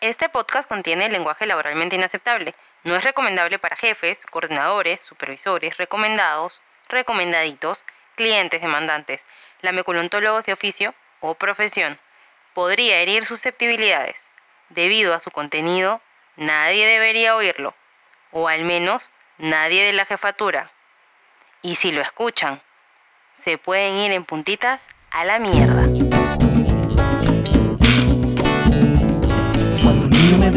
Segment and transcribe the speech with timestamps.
[0.00, 2.54] Este podcast contiene lenguaje laboralmente inaceptable.
[2.84, 7.84] No es recomendable para jefes, coordinadores, supervisores, recomendados, recomendaditos,
[8.14, 9.26] clientes demandantes,
[9.60, 11.98] lameculontólogos de oficio o profesión.
[12.54, 14.30] Podría herir susceptibilidades.
[14.70, 16.00] Debido a su contenido,
[16.36, 17.74] nadie debería oírlo.
[18.32, 20.70] O al menos nadie de la jefatura.
[21.60, 22.62] Y si lo escuchan,
[23.34, 25.82] se pueden ir en puntitas a la mierda.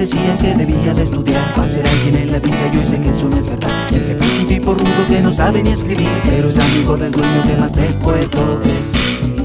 [0.04, 3.30] Decían que debía de estudiar para ser alguien en la vida, yo sé que eso
[3.30, 3.70] no es verdad.
[3.90, 7.12] El jefe es un tipo rudo que no sabe ni escribir, pero es amigo del
[7.12, 9.44] dueño que más te puedo decir.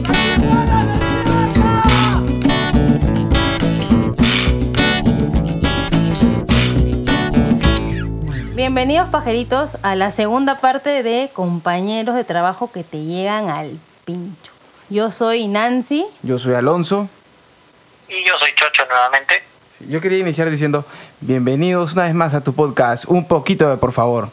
[8.57, 14.51] Bienvenidos pajeritos a la segunda parte de compañeros de trabajo que te llegan al pincho.
[14.91, 16.05] Yo soy Nancy.
[16.25, 17.09] Yo soy Alonso.
[18.09, 19.49] Y yo soy Chocho nuevamente.
[19.81, 20.85] Yo quería iniciar diciendo,
[21.21, 24.31] bienvenidos una vez más a tu podcast, un poquito de por favor.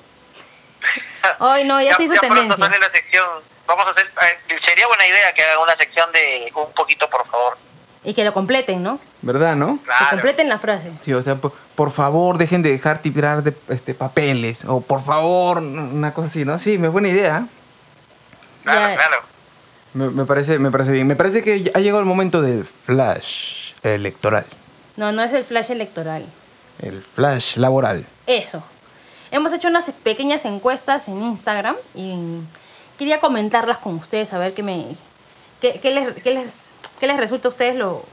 [1.39, 2.66] Hoy no, ya, se hizo pronto tendencia.
[2.66, 3.25] sale la sección.
[3.67, 4.06] Vamos a hacer.
[4.06, 7.58] eh, sería buena idea que hagan una sección de un poquito, por favor.
[8.03, 9.00] Y que lo completen, ¿no?
[9.22, 9.80] ¿Verdad, no?
[9.84, 10.92] Que completen la frase.
[11.02, 14.64] Sí, o sea, por, por favor, dejen de dejar tirar de este, papeles.
[14.66, 16.59] O por favor, una cosa así, ¿no?
[16.59, 17.47] Sí, me buena idea.
[18.64, 18.95] Claro, Ya.
[18.95, 19.17] claro.
[19.95, 21.08] Me, me parece, me parece bien.
[21.08, 24.45] Me parece que ya ha llegado el momento del flash electoral.
[24.97, 26.25] No, no es el flash electoral.
[26.81, 28.05] El flash laboral.
[28.27, 28.63] Eso.
[29.31, 32.15] Hemos hecho unas pequeñas encuestas en Instagram y
[32.97, 34.95] quería comentarlas con ustedes, a ver qué me.
[35.61, 36.51] qué, qué les, qué les,
[36.99, 38.03] qué les resulta a ustedes lo.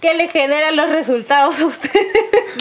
[0.00, 2.06] ¿Qué les generan los resultados a ustedes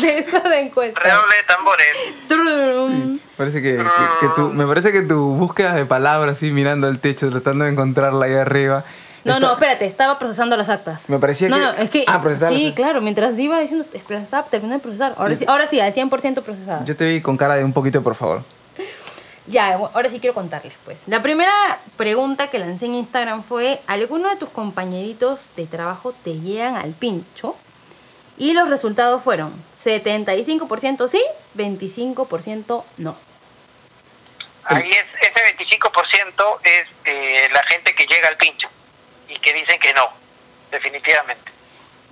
[0.01, 1.03] de estas encuestas?
[1.03, 1.87] Redoble de tambores.
[2.29, 3.19] Trum.
[3.35, 6.99] Parece que, que- que tu, me parece que tu búsqueda de palabras, así mirando al
[6.99, 8.85] techo, tratando de encontrarla ahí arriba.
[9.25, 11.01] No, está- no, espérate, estaba procesando las actas.
[11.09, 12.03] Me parecía no, que- No, es que.
[12.07, 15.15] Ah, procesar sí, claro, mientras iba diciendo, es que las estaba terminando de procesar.
[15.17, 16.85] Ahora sí, ahora sí, al 100% procesada.
[16.85, 18.43] Yo te vi con cara de un poquito, por favor.
[19.47, 20.97] Ya, ahora sí quiero contarles, pues.
[21.05, 21.51] La primera
[21.97, 26.93] pregunta que lancé en Instagram fue: ¿alguno de tus compañeritos de trabajo te llegan al
[26.93, 27.55] pincho?
[28.39, 29.53] Y los resultados fueron
[29.83, 31.21] 75% sí,
[31.55, 33.15] 25% no.
[34.63, 38.67] Ahí es, ese 25% es eh, la gente que llega al pincho
[39.35, 40.07] y que dicen que no,
[40.71, 41.43] definitivamente.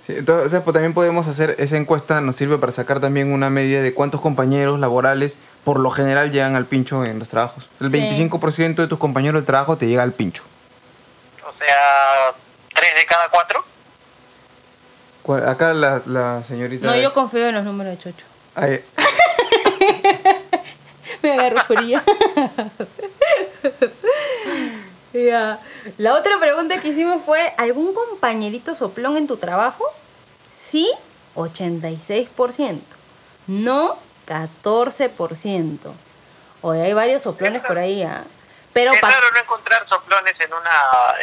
[0.06, 3.80] Sí, entonces pues, también podemos hacer esa encuesta, nos sirve para sacar también una media
[3.80, 7.66] de cuántos compañeros laborales por lo general llegan al pincho en los trabajos.
[7.80, 7.96] El Sí.
[7.98, 10.42] 25% de tus compañeros de trabajo te llega al pincho.
[11.48, 12.34] O sea,
[12.74, 13.64] tres de cada cuatro.
[15.22, 16.86] ¿Cuál- Acá la, la señorita...
[16.86, 18.26] No, yo es- confío en los números de Chocho.
[18.54, 18.84] Ay,
[21.22, 22.04] Me agarro fría.
[25.14, 25.60] Ya.
[25.96, 29.84] La otra pregunta que hicimos fue, ¿algún compañerito soplón en tu trabajo?
[30.60, 30.90] Sí,
[31.36, 32.80] 86%.
[33.46, 35.78] No, 14%.
[36.62, 38.24] Oye, hay varios soplones por ahí, ¿ah?
[38.72, 40.70] Pero es raro no encontrar soplones en una,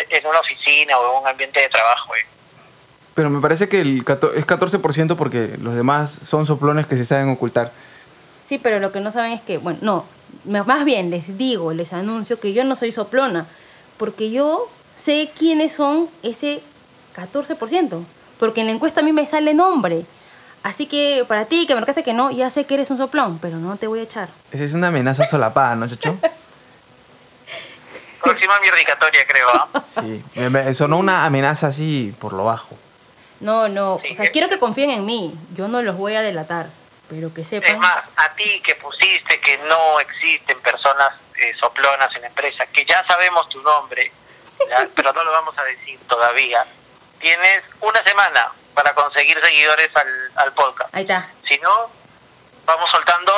[0.10, 2.16] en una oficina o en un ambiente de trabajo.
[2.16, 2.26] eh.
[3.14, 7.04] pero me parece que el cato- es 14% porque los demás son soplones que se
[7.04, 7.72] saben ocultar.
[8.46, 10.06] Sí, pero lo que no saben es que, bueno, no,
[10.46, 13.48] más bien les digo, les anuncio que yo no soy soplona,
[14.02, 16.64] porque yo sé quiénes son ese
[17.16, 18.04] 14%,
[18.40, 20.08] porque en la encuesta a mí me sale nombre.
[20.64, 23.58] Así que para ti que marcaste que no, ya sé que eres un soplón, pero
[23.58, 24.30] no te voy a echar.
[24.52, 26.18] Esa es una amenaza solapada, ¿no, Chocho?
[28.24, 29.48] Próxima mierdicatoria, creo.
[29.54, 29.84] ¿ah?
[29.86, 32.76] Sí, me, me sonó una amenaza así por lo bajo.
[33.40, 36.22] No, no, Sí, o sea, quiero que confíen en mí, yo no los voy a
[36.22, 36.70] delatar,
[37.12, 42.22] pero que Es más, a ti que pusiste que no existen personas eh, soplonas en
[42.22, 44.12] la empresa, que ya sabemos tu nombre,
[44.70, 46.66] ya, pero no lo vamos a decir todavía,
[47.20, 50.90] tienes una semana para conseguir seguidores al, al podcast.
[50.96, 51.30] Ahí está.
[51.48, 51.90] Si no,
[52.66, 53.34] vamos soltando,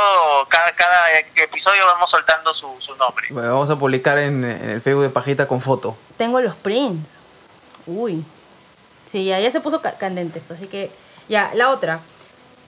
[0.50, 3.26] cada, cada episodio vamos soltando su, su nombre.
[3.32, 5.98] Bueno, vamos a publicar en, en el Facebook de Pajita con foto.
[6.18, 7.10] Tengo los prints.
[7.88, 8.24] Uy.
[9.12, 10.92] Sí, ya, ya se puso ca- candente esto, así que
[11.30, 12.00] ya, la otra.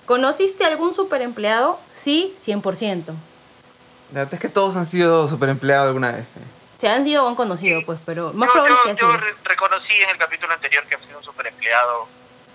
[0.06, 1.80] ¿Conociste algún superempleado?
[1.94, 3.14] Sí, 100%.
[4.14, 6.26] La verdad es que todos han sido superempleados alguna vez.
[6.80, 9.18] Se han sido buen conocido, pues, pero más yo probable yo- es que yo así.
[9.18, 12.08] re- reconocí en el capítulo anterior que he sido un superempleado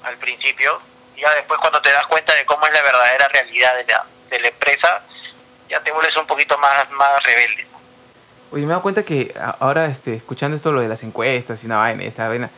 [0.04, 0.78] al principio,
[1.16, 4.04] y ya después cuando te das cuenta de cómo es la verdadera realidad de la,
[4.30, 5.00] de la empresa,
[5.68, 7.66] ya te vuelves un poquito más, más rebelde.
[8.52, 11.66] Oye, me he dado cuenta que ahora, este, escuchando esto, lo de las encuestas y
[11.66, 12.50] una vaina, esta vaina,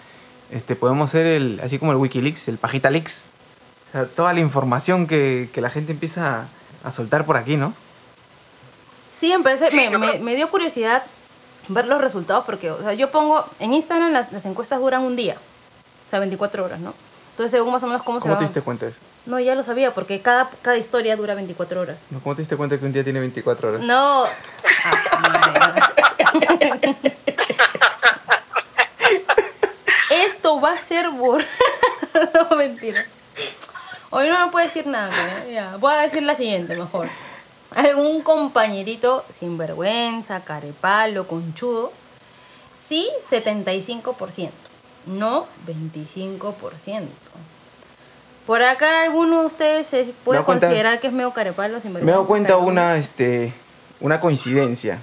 [0.50, 3.24] este, podemos ser el, así como el Wikileaks, el Pajita Leaks.
[3.92, 6.46] O sea, toda la información que, que la gente empieza
[6.84, 7.74] a, a soltar por aquí, ¿no?
[9.18, 11.02] Sí, empecé, Sí, me, me- dio curiosidad
[11.68, 15.14] ver los resultados porque, o sea, yo pongo, en Instagram las, las encuestas duran un
[15.14, 15.36] día,
[16.06, 16.94] o sea, 24 horas, ¿no?
[17.30, 18.38] Entonces, según más o menos cómo, se ¿Cómo va...
[18.38, 19.00] te diste cuenta de eso?
[19.26, 22.00] No, ya lo sabía, porque cada, cada historia dura 24 horas.
[22.10, 23.82] No, ¿Cómo te diste cuenta que un día tiene 24 horas?
[23.82, 24.24] No.
[24.84, 25.92] Ah.
[30.10, 31.48] Esto va a ser borrado.
[32.50, 33.06] No, mentira.
[34.14, 35.10] Hoy no me puedo decir nada.
[35.46, 35.54] ¿eh?
[35.54, 37.08] Ya, voy a decir la siguiente mejor.
[37.74, 41.92] Algún compañerito sinvergüenza, carepalo, conchudo.
[42.86, 44.50] Sí, 75%.
[45.06, 47.06] No, 25%.
[48.46, 52.04] Por acá alguno de ustedes se puede cuenta- considerar que es medio carepalo, sinvergüenza.
[52.04, 53.52] Me he dado cuenta una, este,
[54.00, 54.98] una coincidencia.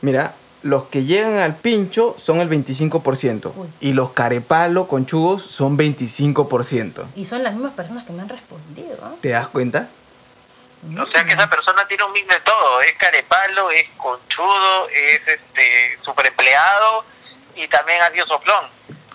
[0.00, 0.34] Mira,
[0.64, 3.52] los que llegan al pincho son el 25%.
[3.54, 3.68] Uy.
[3.80, 7.04] Y los carepalo conchugos son 25%.
[7.14, 8.96] Y son las mismas personas que me han respondido.
[9.02, 9.12] ¿ah?
[9.20, 9.88] ¿Te das cuenta?
[10.98, 15.20] O sea que esa persona tiene un mix de todo, es carepalo, es conchudo, es
[15.26, 17.04] este super empleado
[17.56, 18.64] y también ha sido soplón.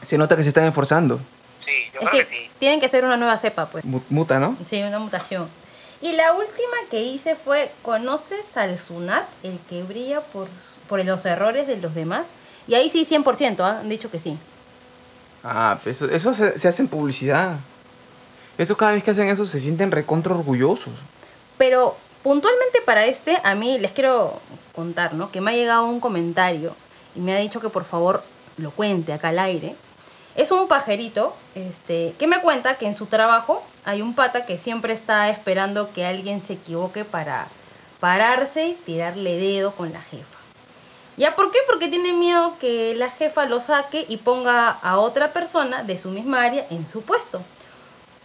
[0.01, 1.19] Se nota que se están esforzando.
[1.65, 2.51] Sí, yo Es creo que que sí.
[2.57, 3.85] tienen que ser una nueva cepa, pues.
[3.85, 4.57] Mu- Muta, ¿no?
[4.67, 5.47] Sí, una mutación.
[6.01, 10.47] Y la última que hice fue, ¿conoces al Sunat, el que brilla por,
[10.89, 12.25] por los errores de los demás?
[12.67, 13.79] Y ahí sí, 100%, ¿ah?
[13.79, 14.37] han dicho que sí.
[15.43, 17.57] Ah, pues eso, eso se, se hace en publicidad.
[18.57, 20.93] Eso cada vez que hacen eso se sienten recontra orgullosos.
[21.57, 24.41] Pero puntualmente para este, a mí les quiero
[24.75, 25.31] contar, ¿no?
[25.31, 26.75] Que me ha llegado un comentario
[27.15, 28.23] y me ha dicho que por favor
[28.57, 29.75] lo cuente acá al aire.
[30.35, 34.57] Es un pajerito este, que me cuenta que en su trabajo hay un pata que
[34.57, 37.47] siempre está esperando que alguien se equivoque para
[37.99, 40.38] pararse y tirarle dedo con la jefa.
[41.19, 41.57] ¿Ya por qué?
[41.67, 46.09] Porque tiene miedo que la jefa lo saque y ponga a otra persona de su
[46.11, 47.41] misma área en su puesto.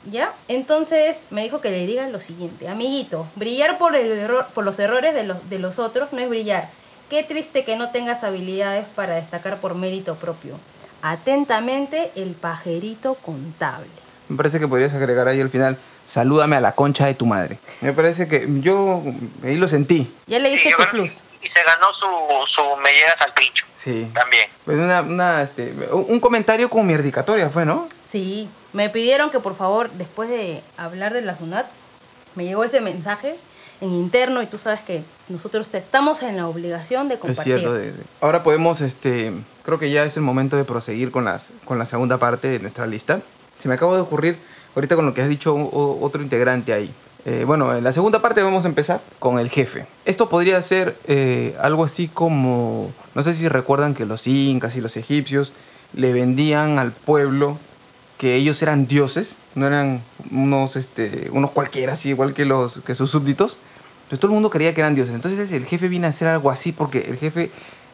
[0.09, 0.33] ¿Ya?
[0.47, 4.79] Entonces me dijo que le diga lo siguiente, amiguito, brillar por, el error, por los
[4.79, 6.69] errores de los, de los otros no es brillar.
[7.11, 10.55] Qué triste que no tengas habilidades para destacar por mérito propio.
[11.03, 13.89] Atentamente, el pajerito contable.
[14.29, 17.59] Me parece que podrías agregar ahí al final, salúdame a la concha de tu madre.
[17.81, 19.03] Me parece que yo
[19.43, 20.15] ahí lo sentí.
[20.29, 21.13] Ya le Sí, diste yo tu plus.
[21.45, 22.07] Y se ganó su,
[22.55, 24.11] su me llegas al pincho Sí.
[24.15, 24.49] también.
[24.65, 27.89] Pues una, una, este, un comentario con mierdicatoria fue, ¿no?
[28.09, 31.67] Sí, me pidieron que por favor, después de hablar de la SUNAT,
[32.35, 33.37] me llegó ese mensaje
[33.83, 37.45] en interno y tú sabes que nosotros estamos en la obligación de Es compartir.
[37.59, 37.75] cierto.
[37.75, 39.33] de- de- Ahora podemos, este,
[39.65, 42.61] creo que ya es el momento de proseguir con, las, con la segunda parte de
[42.61, 43.21] nuestra lista.
[43.63, 44.39] Se me acaba de ocurrir,
[44.75, 46.93] ahorita con lo que has dicho o- otro integrante ahí.
[47.27, 49.87] Eh, bueno, en la segunda parte vamos a empezar con el jefe.
[50.05, 54.83] Esto podría ser eh, algo así como, no sé si recuerdan que los incas y
[54.83, 55.53] los egipcios
[55.95, 57.59] le vendían al pueblo
[58.19, 62.95] que ellos eran dioses, no eran unos, este, unos cualquiera, así igual que, los, que
[62.95, 63.57] sus súbditos.
[64.05, 65.15] Entonces todo el mundo creía que eran dioses.
[65.15, 67.51] Entonces el jefe viene a hacer algo así porque el jefe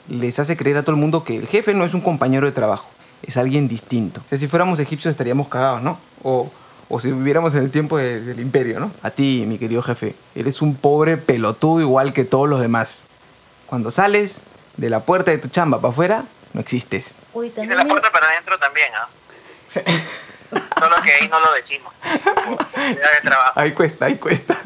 [0.09, 2.53] les hace creer a todo el mundo que el jefe no es un compañero de
[2.53, 2.89] trabajo,
[3.23, 4.23] es alguien distinto.
[4.37, 5.99] Si fuéramos egipcios estaríamos cagados, ¿no?
[6.25, 6.51] O,
[6.91, 8.93] o si viviéramos en el tiempo de- del imperio, ¿no?
[9.03, 13.05] A ti, mi querido jefe, eres un pobre pelotudo igual que todos los demás.
[13.67, 14.43] Cuando sales
[14.77, 17.15] de la puerta de tu chamba para afuera, no existes.
[17.33, 19.09] Uy, Y de la me- puerta para adentro también, ¿ah?
[20.81, 21.93] Solo que ahí no lo decimos.
[22.03, 24.59] de trabajo, Ahí cuesta, ahí cuesta.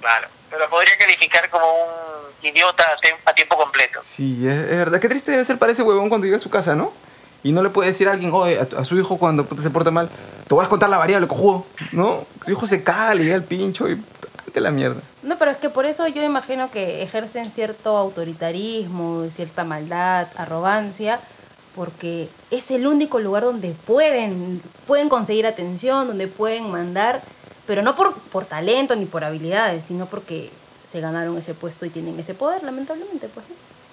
[0.00, 0.28] claro.
[0.50, 2.84] Pero podría calificar como un idiota
[3.24, 4.00] a tiempo completo.
[4.04, 5.00] Sí, es, es verdad.
[5.00, 6.92] Qué triste debe ser para ese huevón cuando llega a su casa, ¿no?
[7.42, 10.10] Y no le puede decir a alguien, oye, a, su hijo cuando se porta mal,
[10.46, 12.26] te voy a contar la variable, cojudo, ¿no?
[12.44, 14.00] Su hijo se caga, le llega el pincho y
[14.60, 15.00] la mierda.
[15.22, 21.20] No, pero es que por eso yo imagino que ejercen cierto autoritarismo, cierta maldad, arrogancia,
[21.74, 27.22] porque es el único lugar donde pueden, pueden conseguir atención, donde pueden mandar,
[27.66, 30.50] pero no por, por talento ni por habilidades, sino porque
[30.90, 33.44] se ganaron ese puesto y tienen ese poder, lamentablemente, pues.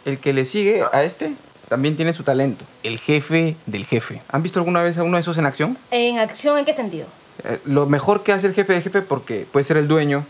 [0.06, 1.36] El que le sigue a este
[1.70, 2.66] también tiene su talento.
[2.84, 4.22] El jefe del jefe.
[4.30, 5.78] ¿Han visto alguna vez a uno de esos en acción?
[5.92, 7.08] ¿En acción en qué sentido?
[7.44, 10.26] Eh, lo mejor que hace el jefe del jefe porque puede ser el dueño.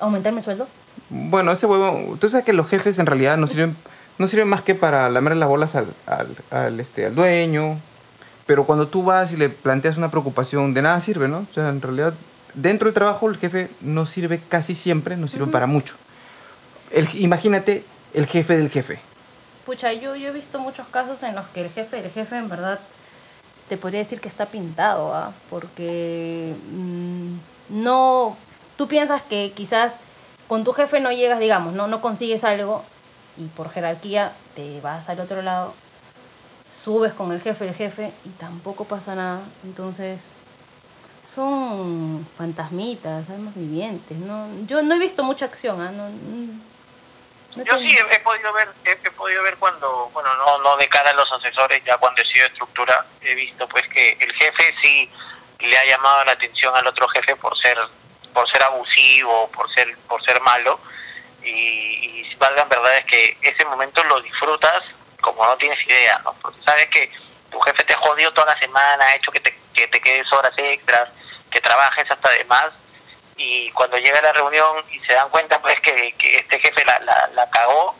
[0.00, 0.68] ¿Aumentarme el sueldo?
[1.10, 3.76] Bueno, ese huevón, tú sabes que los jefes en realidad no sirven,
[4.18, 7.78] no sirven más que para lamer las bolas al, al, al, este, al dueño.
[8.46, 11.46] Pero cuando tú vas y le planteas una preocupación, de nada sirve, ¿no?
[11.50, 12.14] O sea, en realidad,
[12.54, 15.96] dentro del trabajo el jefe no sirve casi siempre, no sirve para mucho.
[16.90, 19.00] El, imagínate el jefe del jefe.
[19.66, 22.48] Pucha, yo, yo he visto muchos casos en los que el jefe, el jefe en
[22.48, 22.78] verdad,
[23.68, 25.32] te podría decir que está pintado, ¿ah?
[25.50, 27.34] Porque mm,
[27.70, 28.36] no,
[28.76, 29.94] tú piensas que quizás
[30.46, 32.84] con tu jefe no llegas, digamos, no, no consigues algo
[33.36, 35.74] y por jerarquía te vas al otro lado,
[36.84, 39.40] subes con el jefe, el jefe y tampoco pasa nada.
[39.64, 40.20] Entonces,
[41.28, 44.46] son fantasmitas, almas vivientes, ¿no?
[44.68, 45.90] Yo no he visto mucha acción, ¿ah?
[45.90, 46.04] No,
[47.56, 50.76] no Yo sí he, he podido ver, he, he podido ver cuando, bueno, no, no
[50.76, 54.32] de cara a los asesores, ya cuando he sido estructura, he visto pues que el
[54.34, 55.10] jefe sí
[55.60, 57.78] le ha llamado la atención al otro jefe por ser
[58.32, 60.78] por ser abusivo, por ser por ser malo
[61.42, 64.82] y, y valgan verdad es que ese momento lo disfrutas
[65.20, 66.34] como no tienes idea, ¿no?
[66.42, 67.10] Porque sabes que
[67.50, 70.52] tu jefe te jodió toda la semana, ha hecho que te, que te quedes horas
[70.56, 71.08] extras,
[71.50, 72.70] que trabajes hasta de más
[73.36, 76.98] y cuando llega la reunión y se dan cuenta pues que, que este jefe la,
[77.00, 77.94] la, la cagó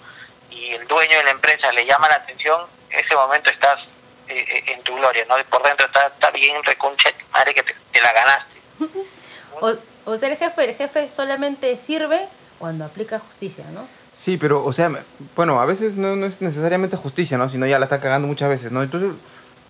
[0.51, 3.81] y el dueño de la empresa le llama la atención, ese momento estás
[4.29, 5.37] eh, eh, en tu gloria, ¿no?
[5.51, 8.61] Por dentro está, está bien reconcha, madre que te, te la ganaste.
[9.59, 9.75] O,
[10.05, 12.29] o sea, el jefe, el jefe solamente sirve
[12.59, 13.89] cuando aplica justicia, ¿no?
[14.13, 14.91] Sí, pero, o sea,
[15.35, 17.49] bueno, a veces no, no es necesariamente justicia, ¿no?
[17.49, 18.83] Sino ya la está cagando muchas veces, ¿no?
[18.83, 19.13] Entonces,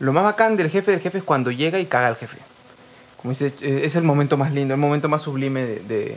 [0.00, 2.38] lo más bacán del jefe del jefe es cuando llega y caga al jefe.
[3.26, 6.16] Como dice, eh, es el momento más lindo, el momento más sublime de, de-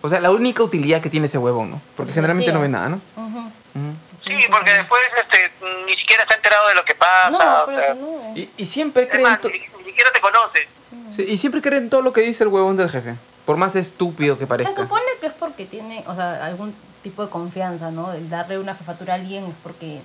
[0.00, 1.82] O sea, la única utilidad que tiene ese huevón, ¿no?
[1.98, 3.00] Porque generalmente no ve nada, ¿no?
[3.14, 3.38] Ujú.
[3.40, 3.92] Ujú.
[4.24, 5.50] Sí, porque después este,
[5.84, 7.28] ni siquiera está enterado de lo que pasa.
[7.28, 8.32] No, o sea, no.
[8.34, 9.24] Y, y siempre creen...
[9.24, 10.66] más, ni, ni siquiera te conoce.
[11.10, 13.16] sí, y siempre creen todo lo que dice el huevón del jefe.
[13.44, 14.80] Por más estúpido que Se parezca.
[14.80, 18.14] supone que es porque tiene, o sea, algún tipo de confianza, ¿no?
[18.14, 20.00] El darle una jefatura a alguien es porque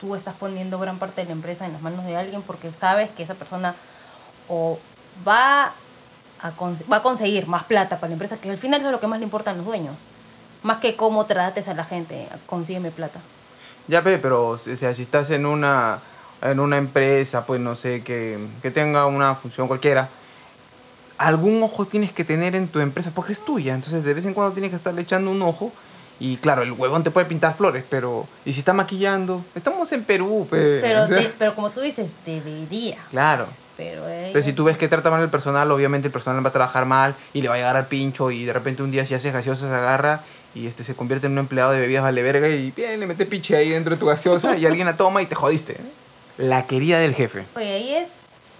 [0.00, 3.10] tú estás poniendo gran parte de la empresa en las manos de alguien porque sabes
[3.16, 3.74] que esa persona
[4.48, 4.78] o
[5.26, 5.72] va
[6.40, 6.50] a,
[6.90, 9.06] va a conseguir más plata para la empresa, que al final eso es lo que
[9.06, 9.96] más le importa a los dueños.
[10.62, 13.20] Más que cómo trates a la gente, consígueme plata.
[13.88, 15.98] Ya, pe, pero o sea, si estás en una,
[16.40, 20.08] en una empresa, pues no sé, que, que tenga una función cualquiera,
[21.18, 23.74] algún ojo tienes que tener en tu empresa porque es tuya.
[23.74, 25.72] Entonces, de vez en cuando tienes que estarle echando un ojo.
[26.20, 28.28] Y claro, el huevón te puede pintar flores, pero.
[28.44, 29.44] ¿Y si está maquillando?
[29.54, 30.80] Estamos en Perú, pe.
[30.80, 31.06] Pero,
[31.38, 32.98] pero como tú dices, debería.
[33.10, 33.48] Claro.
[33.74, 36.50] Pero ella- Entonces, si tú ves que trata mal el personal, obviamente el personal va
[36.50, 39.04] a trabajar mal y le va a llegar al pincho y de repente un día
[39.06, 42.22] si hace gaseosa se agarra y este se convierte en un empleado de bebidas vale
[42.22, 45.22] verga y bien, le mete pinche ahí dentro de tu gaseosa y alguien la toma
[45.22, 45.80] y te jodiste.
[46.36, 47.46] La querida del jefe.
[47.54, 48.08] Oye, ahí es.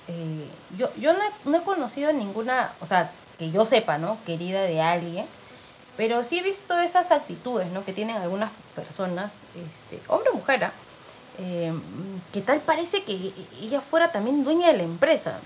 [0.07, 4.25] eh, yo yo no he, no he conocido ninguna, o sea, que yo sepa, ¿no?
[4.25, 5.27] Querida de alguien.
[5.97, 7.85] Pero sí he visto esas actitudes, ¿no?
[7.85, 10.73] Que tienen algunas personas, este, hombre o mujer, ¿ah?
[10.91, 10.92] eh,
[12.33, 15.39] que tal parece que ella fuera también dueña de la empresa.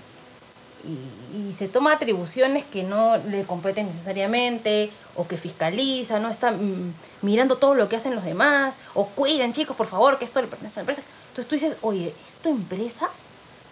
[0.83, 6.51] Y, y se toma atribuciones que no le competen necesariamente, o que fiscaliza, no está
[6.51, 10.39] mm, mirando todo lo que hacen los demás, o cuiden chicos, por favor, que esto
[10.41, 11.01] le pertenece a la empresa.
[11.29, 13.07] Entonces tú dices, oye, ¿es tu empresa?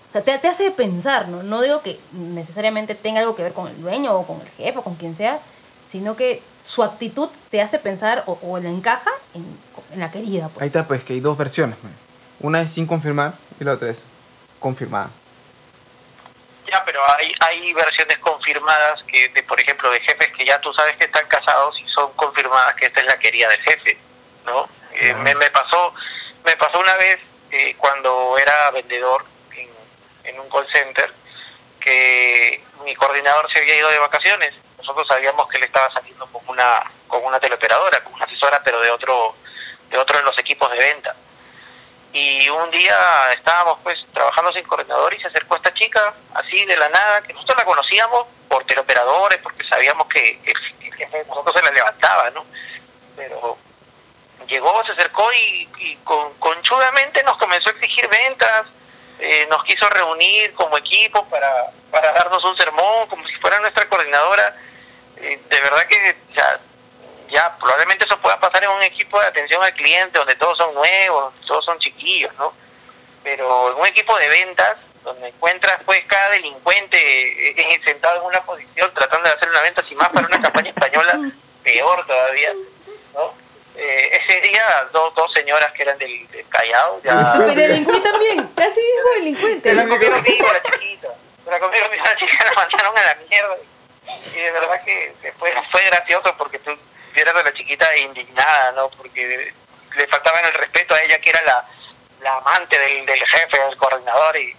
[0.10, 1.44] O sea, te, te hace pensar, ¿no?
[1.44, 4.80] No digo que necesariamente tenga algo que ver con el dueño o con el jefe
[4.80, 5.40] o con quien sea,
[5.90, 9.46] sino que su actitud te hace pensar o, o le encaja en,
[9.94, 10.50] en la querida.
[10.50, 10.64] Pues.
[10.64, 11.78] Ahí está, pues que hay dos versiones.
[11.82, 11.94] pues.
[12.40, 14.04] Una es sin confirmar y la otra es
[14.60, 15.10] confirmada.
[16.68, 20.74] Ya, pero hay, hay versiones confirmadas que, de, por ejemplo, de jefes que ya tú
[20.74, 23.98] sabes que están casados y son confirmadas que esta es la querida del jefe,
[24.46, 24.68] ¿no?
[24.94, 25.94] Eh, me, me pasó
[26.44, 27.20] me pasó una vez
[27.52, 29.26] eh, cuando era vendedor
[29.56, 29.70] en,
[30.24, 31.12] en un call center
[31.80, 34.54] que mi coordinador se había ido de vacaciones.
[34.78, 38.80] Nosotros sabíamos que él estaba saliendo con una con una teleoperadora, con una asesora, pero
[38.80, 39.36] de otro
[39.90, 41.16] de otro de los equipos de venta.
[42.16, 42.98] Y un día
[43.34, 47.34] estábamos pues trabajando sin coordinador y se acercó esta chica así de la nada, que
[47.34, 50.40] nosotros la conocíamos por teleoperadores, porque sabíamos que
[50.98, 52.46] de nosotros se la levantaba, ¿no?
[53.18, 53.58] Pero
[54.48, 58.66] llegó, se acercó y, y con, conchudamente nos comenzó a exigir ventas,
[59.20, 63.90] eh, nos quiso reunir como equipo para, para darnos un sermón, como si fuera nuestra
[63.90, 64.56] coordinadora.
[65.18, 66.62] Eh, de verdad que ya,
[67.30, 70.74] ya probablemente eso pueda pasar en un equipo de atención al cliente donde todos son
[70.74, 72.54] nuevos, todos son chiquillos, ¿no?
[73.24, 78.26] Pero en un equipo de ventas donde encuentras pues cada delincuente eh, eh, sentado en
[78.26, 81.32] una posición tratando de hacer una venta, si más para una campaña española,
[81.64, 82.54] peor todavía,
[83.14, 83.34] ¿no?
[83.78, 87.34] Eh, ese día dos, dos señoras que eran del, del Callao ya...
[87.38, 89.70] Pero delincuente también, casi dijo delincuente.
[89.70, 91.08] Se la comieron viva la chiquita.
[91.44, 93.58] Se la comieron viva la chiquita, la mandaron a la mierda.
[94.34, 96.72] Y de verdad que que fue, fue gracioso porque tú
[97.16, 98.90] vieras a la chiquita indignada, ¿no?
[98.90, 99.52] Porque
[99.98, 101.66] le faltaban el respeto a ella, que era la,
[102.22, 104.38] la amante del, del jefe, del coordinador.
[104.38, 104.56] Y,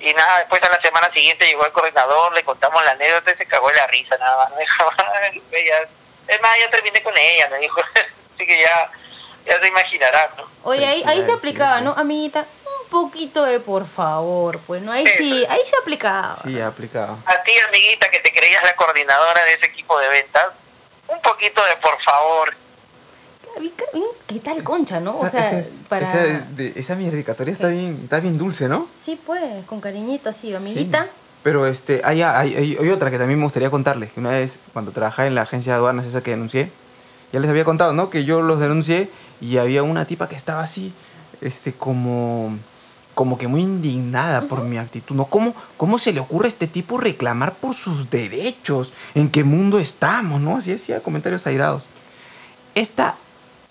[0.00, 3.36] y nada, después a la semana siguiente llegó el coordinador, le contamos la anécdota y
[3.36, 4.52] se cagó de la risa, nada más.
[5.22, 5.88] "Ay, ella-
[6.26, 7.80] es más, ya terminé con ella, me dijo.
[8.34, 8.90] Así que ya,
[9.46, 10.44] ya se imaginarán, ¿no?
[10.62, 11.80] Oye, ahí, ahí se aplicaba.
[11.82, 11.92] ¿no?
[11.96, 12.46] Amiguita,
[12.84, 14.92] un poquito de por favor, pues, ¿no?
[14.92, 16.36] Ahí sí, ahí se aplicaba.
[16.44, 17.18] Sí, aplicado.
[17.26, 20.46] a ti, amiguita, que te creías la coordinadora de ese equipo de ventas,
[21.12, 22.54] un poquito de por favor.
[24.26, 25.12] ¿Qué tal concha, no?
[25.16, 26.08] O Esa- sea, ese- para...
[26.08, 28.86] esa, de- esa mierdicatoria está bien, está bien dulce, ¿no?
[29.04, 31.04] Sí, pues, con cariñito así, amiguita.
[31.04, 31.10] Sí.
[31.42, 34.10] Pero este, hay, hay, hay- hay otra que también me gustaría contarles.
[34.16, 36.70] Una vez, cuando trabajaba en la agencia de aduanas, esa que denuncié,
[37.32, 38.08] ya les había contado, ¿no?
[38.08, 40.92] Que yo los denuncié y había una tipa que estaba así,
[41.40, 42.56] este, como,
[43.20, 45.14] como que muy indignada por mi actitud.
[45.14, 45.26] ¿no?
[45.26, 48.94] ¿Cómo, ¿Cómo se le ocurre a este tipo reclamar por sus derechos?
[49.14, 50.40] ¿En qué mundo estamos?
[50.40, 50.56] ¿no?
[50.56, 51.86] Así decía, comentarios airados.
[52.74, 53.16] Esta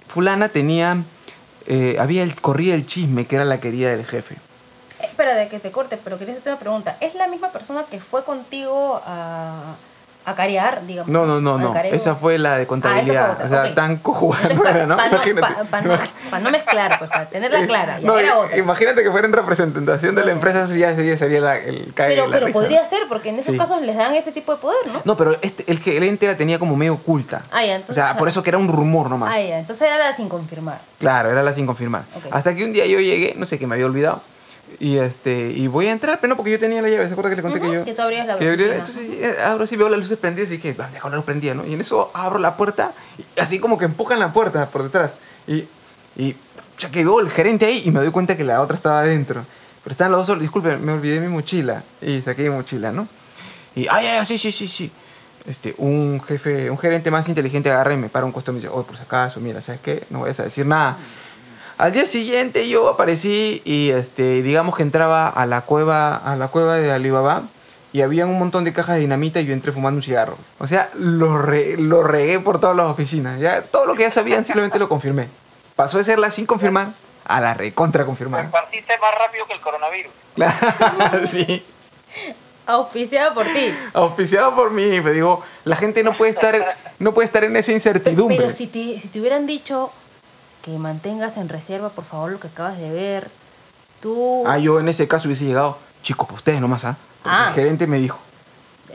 [0.08, 1.02] fulana tenía,
[1.66, 4.36] eh, había el, corría el chisme que era la querida del jefe.
[5.02, 6.98] Espera de que te corte, pero quería hacerte una pregunta.
[7.02, 9.89] ¿Es la misma persona que fue contigo a, a
[10.36, 11.12] carear, digamos?
[11.12, 11.76] No, no, no, no.
[11.80, 13.32] Esa fue la de contabilidad.
[13.34, 13.74] otra, o sea, ok.
[13.76, 14.64] tan cojuda no.
[14.64, 15.42] Para no, Imagínate.
[15.56, 15.98] pa- pa no,
[16.30, 18.00] pa no mezclar, pues, para tenerla clara.
[18.02, 18.58] No, era otra.
[18.58, 22.24] Imagínate que fuera en representación de la empresa, ya sería, sería la- el cague Pero,
[22.24, 23.58] de la pero risa, podría ser, porque en esos Sí.
[23.58, 25.02] casos les dan ese tipo de poder, ¿no?
[25.06, 27.44] No, pero este, el gerente la tenía como medio oculta.
[27.52, 28.04] Ah, ya, O entonces.
[28.04, 29.34] sea, por eso que era un rumor nomás.
[29.36, 30.80] Ah, ya, entonces era la sin confirmar.
[31.00, 32.04] Claro, era la sin confirmar.
[32.16, 32.28] Ok.
[32.32, 34.22] Hasta que un día yo llegué, no sé, que me había olvidado.
[34.80, 37.08] Y este y voy a entrar, pero no, porque yo tenía la llave.
[37.08, 37.86] ¿Se acuerda que le conté Ujú, que yo?
[37.86, 38.76] que tú abrías la oficina.
[38.76, 41.54] Entonces eh, abro así, veo las luces prendidas y dije, ¿dónde con la luz prendida,
[41.54, 41.66] no?
[41.66, 45.14] Y en eso abro la puerta, y así como que empujan la puerta por detrás.
[45.48, 45.66] Y,
[46.16, 46.36] y
[46.78, 49.46] ya que veo el gerente ahí y me doy cuenta que la otra estaba adentro.
[49.84, 50.42] Pero estaban los dos solos.
[50.42, 51.84] Disculpe, me olvidé mi mochila.
[52.02, 53.08] Y saqué mi mochila, ¿no?
[53.76, 54.92] Y, ay, ay, sí, sí, sí, sí.
[55.46, 58.62] Este, un jefe, un gerente más inteligente agarra y me para un costado y me
[58.62, 60.04] dice, oye, por si acaso, mira, ¿sabes qué?
[60.10, 60.98] No vayas a decir nada.
[61.80, 66.50] Al día siguiente yo aparecí y este, digamos que entraba a la cueva, a la
[66.50, 67.44] cueva de Alibaba
[67.94, 70.36] y había un montón de cajas de dinamita y yo entré fumando un cigarro.
[70.60, 73.40] O sea, lo, re- lo regué por todas las oficinas.
[73.40, 75.30] Ya, todo lo que ya sabían simplemente lo confirmé.
[75.78, 76.90] Pasó de ser la sin confirmar
[77.24, 78.44] a la recontra confirmar.
[78.44, 80.12] esparciste más rápido que el coronavirus.
[81.30, 81.64] sí.
[82.66, 83.74] Auspiciada por ti.
[83.94, 87.72] Auspiciado por mí, pero digo, la gente no puede estar, no puede estar en esa
[87.72, 88.36] incertidumbre.
[88.38, 89.92] Pero si te, si te hubieran dicho
[90.72, 93.30] que mantengas en reserva, por favor, lo que acabas de ver,
[94.02, 94.44] tú...
[94.46, 96.98] Ah, yo en ese caso hubiese llegado, chicos, para ustedes nomás, ¿ah?
[97.24, 97.46] Porque Ah.
[97.50, 98.20] El gerente me dijo,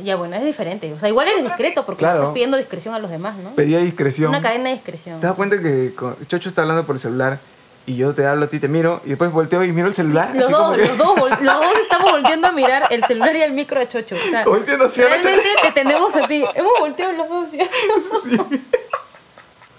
[0.03, 0.93] Ya, bueno, es diferente.
[0.93, 2.21] O sea, igual eres discreto porque Claro.
[2.23, 3.51] estás pidiendo discreción a los demás, ¿no?
[3.51, 4.31] pedía discreción.
[4.31, 5.21] Una cadena de discreción.
[5.21, 7.39] ¿Te das cuenta que con- Chocho está hablando por el celular
[7.87, 10.31] y yo te hablo a ti, te miro y después volteo y miro el celular?
[10.35, 13.37] Los así dos, que- los, dos, vol- los dos estamos volteando a mirar el celular
[13.37, 14.17] y el micro de Chocho.
[14.17, 16.45] O sea, Como diciendo, "Sí, ahora realmente te tenemos a ti.
[16.55, 17.49] Hemos volteado los dos.
[18.25, 18.65] ¿sí?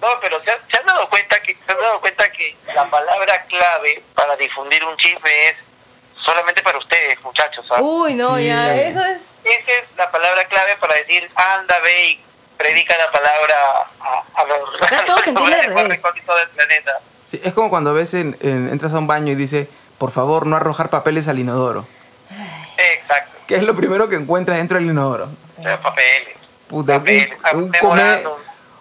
[0.02, 2.86] No, pero ¿se, han- se han dado cuenta que se han dado cuenta que la
[2.86, 5.56] palabra clave para difundir un chisme es
[6.26, 7.66] solamente para ustedes, muchachos.
[7.72, 7.82] ¿ah?
[7.82, 8.48] Uy, no, Sí.
[8.48, 9.22] ya, eso es...
[9.44, 12.22] Esa es la palabra clave para decir anda, ve y
[12.58, 13.56] predica la palabra
[14.02, 15.98] a, a los, Acá todo se entiende lugares al más revés.
[15.98, 16.92] recónditos del planeta.
[17.30, 20.10] Sí, es como cuando a veces en- en- entras a un baño y dice, por
[20.12, 21.86] favor, no arrojar papeles al inodoro.
[22.78, 23.38] Exacto.
[23.48, 25.30] Que es lo primero que encuentras dentro del inodoro.
[25.60, 26.36] O sea, papeles.
[26.68, 27.72] Puta, Papeles, un, un un-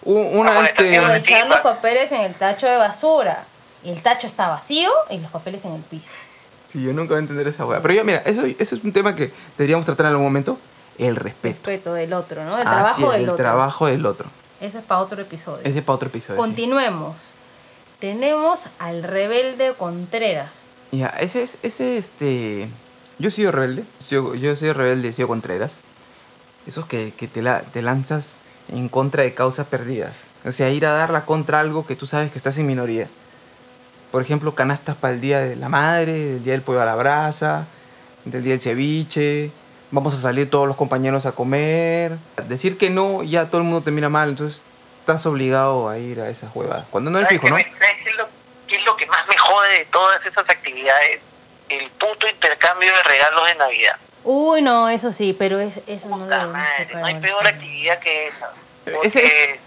[0.05, 3.45] una, este, O echar los papeles en el tacho de basura.
[3.83, 6.07] Y el tacho está vacío y los papeles en el piso.
[6.73, 7.81] Sí, yo nunca voy a entender esa hueá.
[7.83, 10.59] Pero yo, mira, eso, eso es un tema que deberíamos tratar en algún momento.
[10.99, 11.67] El respeto.
[11.67, 12.57] Respeto del otro, ¿no?
[12.59, 13.45] El Así trabajo es, del el otro.
[13.45, 14.29] trabajo del otro.
[14.61, 15.61] Ese es para otro episodio.
[15.65, 16.35] Ese es para otro episodio.
[16.37, 16.41] sí.
[16.47, 17.17] Continuemos.
[18.01, 20.51] Tenemos al rebelde Contreras.
[20.93, 22.69] Ya, ese es, ese, este...
[23.19, 25.73] Yo he sido rebelde, sigo- yo he sido rebelde, he sido Contreras.
[26.67, 28.35] Esos que, que te, la, te lanzas
[28.69, 30.29] en contra de causas perdidas.
[30.45, 33.09] O sea, ir a darla contra algo que tú sabes que estás en minoría.
[34.11, 36.95] Por ejemplo, canastas para el Día de la Madre, el Día del Pollo a la
[36.95, 37.67] Brasa,
[38.25, 39.51] del Día del Ceviche.
[39.91, 42.17] Vamos a salir todos los compañeros a comer.
[42.49, 44.63] Decir que no, ya todo el mundo te mira mal, entonces
[45.01, 46.87] estás obligado a ir a esas huevadas.
[46.91, 47.57] Cuando no eres ¿Sabes fijo, ¿no?
[47.57, 48.29] qué me- ¿Sabes qué es, lo,
[48.67, 51.21] qué es lo que más me jode de todas esas actividades?
[51.69, 53.97] El puto intercambio de regalos de Navidad.
[54.25, 57.99] Uy, no, eso sí, pero es, eso no lo Puta madre, no hay peor actividad
[57.99, 58.53] que esa.
[58.85, 59.61] Porque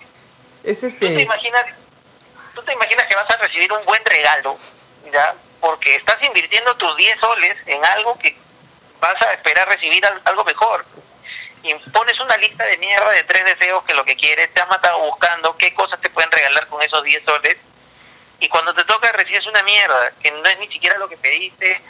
[0.64, 1.22] Es tú te este...
[1.22, 1.64] imaginas,
[2.56, 4.58] tú te imaginas que vas a recibir un buen regalo,
[5.12, 5.36] ¿ya?
[5.60, 8.36] Porque estás invirtiendo tus 10 soles en algo que
[9.00, 10.86] vas a esperar recibir al- algo mejor.
[11.64, 14.70] Y pones una lista de mierda de tres deseos que lo que quieres, te has
[14.70, 17.58] matado buscando qué cosas te pueden regalar con esos 10 soles.
[18.40, 21.82] Y cuando te toca recibes una mierda, que no es ni siquiera lo que pediste,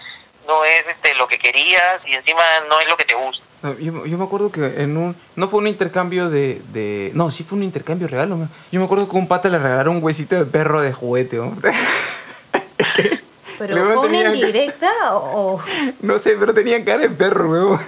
[0.48, 3.44] no es este lo que querías y encima no es lo que te gusta.
[3.64, 5.16] No, Yo, yo me acuerdo que en un...
[5.36, 6.62] No fue un intercambio de...
[6.72, 8.38] de no, sí fue un intercambio regalo.
[8.38, 11.38] me- Yo me acuerdo que un pata le regalaron un huesito de perro de juguete.
[11.38, 11.58] ¿no?
[13.58, 15.56] Pero ¿fue una indirecta o...?
[15.56, 15.64] o-
[16.02, 17.80] No sé, pero tenía cara de perro, weón.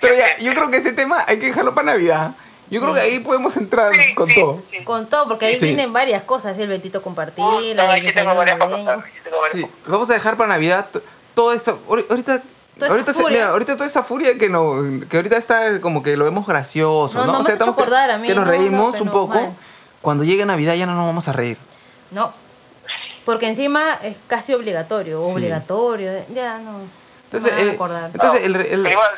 [0.00, 2.32] Pero ya, yo creo que ese tema hay que dejarlo para Navidad.
[2.70, 4.62] Yo creo que ahí podemos entrar Sí, con sí, todo.
[4.70, 4.82] sí.
[4.84, 5.66] Con todo, porque ahí Sí.
[5.66, 7.44] vienen varias cosas, el Betito compartir,
[7.76, 9.40] la tengo varias tengo
[9.86, 11.02] vamos a dejar para Navidad to-
[11.34, 11.78] todo esto.
[11.88, 12.42] ahori- Ahorita,
[12.78, 14.74] Toda esa ahorita, se- mira, ahorita toda esa furia que, no,
[15.08, 17.38] que ahorita está como que lo vemos gracioso, No, ¿no?
[17.38, 19.28] no que- acordar a mí, que nos no, no, reímos un poco.
[19.34, 19.52] mal.
[20.02, 21.56] Cuando llegue Navidad ya no nos vamos a reír.
[22.10, 22.32] No,
[23.24, 25.30] porque encima es casi obligatorio, Sí.
[25.32, 26.80] obligatorio, ya no.
[27.36, 28.10] Entonces, no eh, acordar.
[28.12, 29.10] entonces el, el- igual,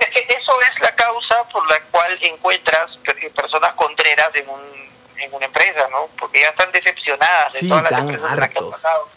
[0.00, 4.60] es que eso es la causa por la cual encuentras pe- personas contreras en, un,
[5.18, 6.08] en una empresa, ¿no?
[6.18, 8.70] Porque ya están decepcionadas de todas las empresas en las que han hartos.
[8.70, 9.08] pasado.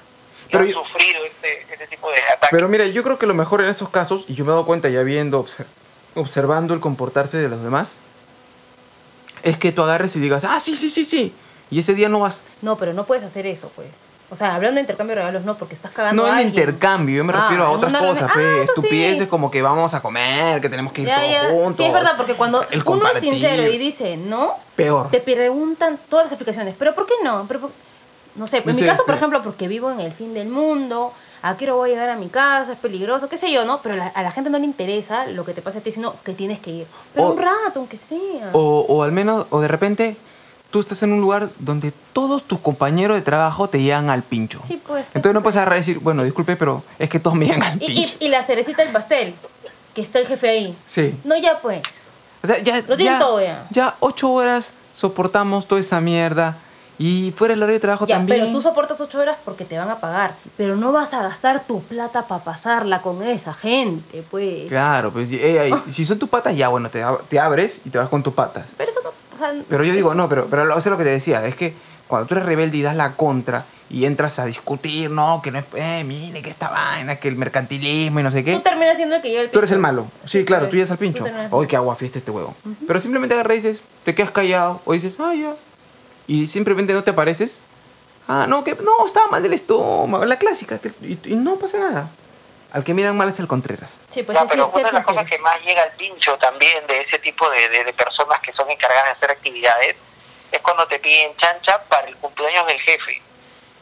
[0.47, 2.49] Y Pero han yo- sufrido este, este tipo de ataques.
[2.51, 4.65] Pero mira, yo creo que lo mejor en esos casos, y yo me he dado
[4.65, 5.65] cuenta ya viendo, obser-
[6.15, 7.97] observando el comportarse de los demás,
[9.43, 11.33] es que tú agarres y digas, ah, sí, sí, sí, sí.
[11.69, 12.43] Y ese día no vas.
[12.61, 13.87] No, pero no puedes hacer eso, pues.
[14.35, 16.49] O sea, hablando de intercambio de regalos, no, porque estás cagando No a en alguien.
[16.49, 18.81] intercambio, yo me Ah, refiero a en otras cosas, reunión- pues, Ah, sí.
[18.81, 21.49] estupideces como que vamos a comer, que tenemos que ir Ya, todos ya.
[21.51, 21.77] juntos.
[21.77, 25.09] Sí, es verdad, porque cuando uno es sincero y dice no, Peor.
[25.09, 26.75] te preguntan todas las explicaciones.
[26.77, 27.45] ¿Pero por qué no?
[27.47, 27.71] ¿Pero por-
[28.35, 30.49] No sé, en No mi caso, por este- ejemplo, porque vivo en el fin del
[30.49, 33.63] mundo, a qué hora voy a llegar a mi casa, es peligroso, qué sé yo,
[33.63, 33.79] ¿no?
[33.81, 36.15] Pero la- a la gente no le interesa lo que te pasa a ti, sino
[36.21, 36.87] que tienes que ir.
[37.13, 38.49] Pero O- un rato, aunque sea.
[38.51, 40.17] O, o al menos, o de repente,
[40.71, 44.61] tú estás en un lugar donde todos tus compañeros de trabajo te llegan al pincho.
[44.67, 45.05] Sí, pues.
[45.13, 47.83] Entonces no puedes agarrar y decir, bueno, disculpe, pero es que todos me llegan al
[47.83, 48.15] y, pincho.
[48.19, 49.35] y, y la cerecita del pastel,
[49.93, 50.77] que está el jefe ahí.
[50.85, 51.15] Sí.
[51.23, 51.81] No, ya pues.
[52.43, 53.67] O sea, ya, Lo tienen ya- todo ya.
[53.71, 56.57] Ya ocho horas soportamos toda esa mierda.
[56.97, 58.39] Y fuera del horario de trabajo Ya, también.
[58.39, 60.35] pero tú soportas ocho horas porque te van a pagar.
[60.55, 64.69] Pero no vas a gastar tu plata para pasarla con esa gente, pues.
[64.69, 67.89] Claro, pues si, eh, eh, si son tus patas, ya bueno, te, te abres y
[67.89, 68.67] te vas con tus patas.
[68.77, 69.09] Pero eso no.
[69.35, 71.45] O sea, Pero yo digo, no, pero, pero lo- eso es lo que te decía,
[71.45, 71.73] es que
[72.07, 75.59] cuando tú eres rebelde y das la contra y entras a discutir, no, que no
[75.59, 78.53] es, eh, mire, que esta vaina, que el mercantilismo y no sé qué.
[78.53, 79.75] Tú terminas siendo el que llega el Tú eres pincho.
[79.75, 80.07] el malo.
[80.25, 81.23] Sí, claro, tú llegas al pincho.
[81.51, 82.55] Hoy que agua fiesta este huevo.
[82.87, 84.81] Pero simplemente agarras y dices, te quedas callado.
[84.85, 85.55] O dices, ah, ya.
[86.27, 87.61] Y simplemente no te apareces.
[88.27, 90.25] Ah, no, que no, estaba mal del estómago.
[90.25, 90.79] La clásica.
[90.79, 92.09] que- y, y no pasa nada.
[92.71, 93.97] Al que miran mal es el Contreras.
[94.11, 96.37] Sí, pues Ya, sí, pero sí, una de las cosas que más llega al pincho
[96.37, 99.95] también de ese tipo de, de- de personas que son encargadas de hacer actividades
[100.51, 103.21] es cuando te piden chancha para el cumpleaños del jefe.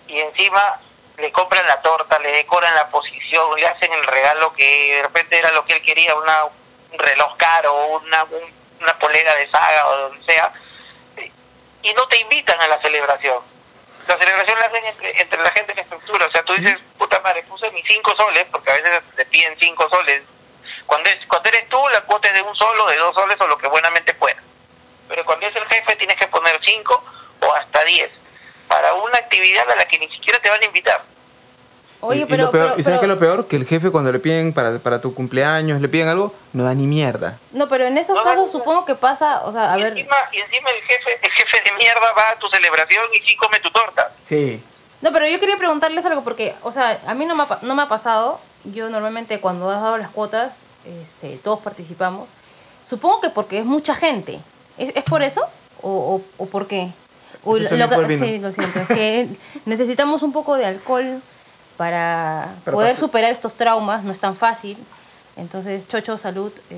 [0.07, 0.79] Y encima
[1.17, 5.37] le compran la torta, le decoran la posición, le hacen el regalo que de repente
[5.37, 9.87] era lo que él quería, una, un reloj caro, una, un- una polera de saga
[9.87, 10.51] o donde sea,
[11.81, 13.39] y no te invitan a la celebración.
[14.07, 16.25] La celebración la hacen entre, entre la gente de la estructura.
[16.27, 19.55] O sea, tú dices, puta madre, puse mis cinco soles, porque a veces te piden
[19.59, 20.23] cinco soles.
[20.85, 23.47] Cuando, es, cuando eres tú, la cuota es de un solo, de dos soles o
[23.47, 24.37] lo que buenamente pueda.
[25.07, 27.03] Pero cuando es el jefe, tienes que poner cinco
[27.41, 28.11] o hasta diez
[28.67, 31.01] para una actividad a la que ni siquiera te van a invitar.
[32.01, 32.45] Oye, y, y pero.
[32.45, 33.47] lo peor, pero- ¿y sabes qué es pero- lo peor?
[33.47, 36.73] Que el jefe cuando le piden para, para tu cumpleaños, le piden algo, no da
[36.73, 37.39] ni mierda.
[37.51, 39.43] No, pero en esos No, casos no, supongo que pasa.
[39.45, 39.93] O sea, a y, ver.
[39.97, 43.35] encima, y encima el jefe, el jefe de mierda va a tu celebración y sí
[43.35, 44.11] come tu torta.
[44.23, 44.61] Sí.
[45.01, 47.59] No, pero yo quería preguntarles algo porque, o sea, a mí no me ha, pa-
[47.61, 48.39] no me ha pasado.
[48.65, 50.55] Yo normalmente cuando has dado las cuotas,
[50.85, 52.29] este, todos participamos.
[52.89, 54.39] Supongo que porque es mucha gente.
[54.77, 55.41] ¿Es, es por eso?
[55.81, 56.91] ¿O, o, o por qué?
[57.43, 58.79] O lo sí, lo siento.
[58.79, 59.27] Es que
[59.65, 61.21] necesitamos un poco de alcohol
[61.75, 64.03] para poder pasar- superar estos traumas.
[64.03, 64.77] No es tan fácil.
[65.35, 66.51] Entonces, Chocho, salud.
[66.69, 66.77] eh,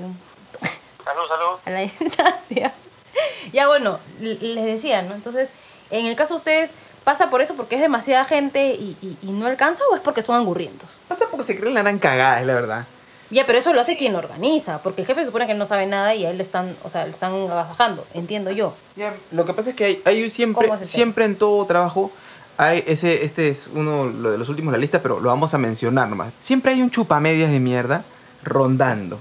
[1.04, 1.58] Salud, salud.
[1.64, 2.72] a la distancia.
[3.52, 5.14] ya bueno, les decía, ¿no?
[5.14, 5.50] Entonces,
[5.90, 6.70] en el caso de ustedes,
[7.04, 10.22] ¿pasa por eso porque es demasiada gente y, y- y no alcanza o es porque
[10.22, 10.88] son angurrientos?
[11.08, 12.86] Pasa porque se creen la gran cagada, es la verdad.
[13.30, 16.14] Ya, pero eso lo hace quien organiza, porque el jefe supone que no sabe nada
[16.14, 18.74] y a él le están, o sea, le están agasajando, entiendo yo.
[18.94, 22.12] Ya, lo que pasa es que hay, hay siempre, siempre en todo trabajo,
[22.56, 25.58] hay ese, este es uno de los últimos de la lista, pero lo vamos a
[25.58, 26.32] mencionar nomás.
[26.40, 28.04] Siempre hay un chupamedias de mierda
[28.44, 29.18] rondando.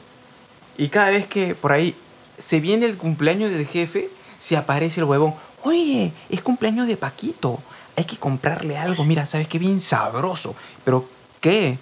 [0.77, 1.95] Y cada vez que por ahí
[2.37, 5.33] se viene el cumpleaños del jefe, se aparece el huevón.
[5.63, 7.59] Oye, es cumpleaños de Paquito.
[7.97, 9.03] Hay que comprarle algo.
[9.05, 10.55] Mira, sabes que bien sabroso.
[10.83, 11.05] Pero,
[11.41, 11.77] ¿qué?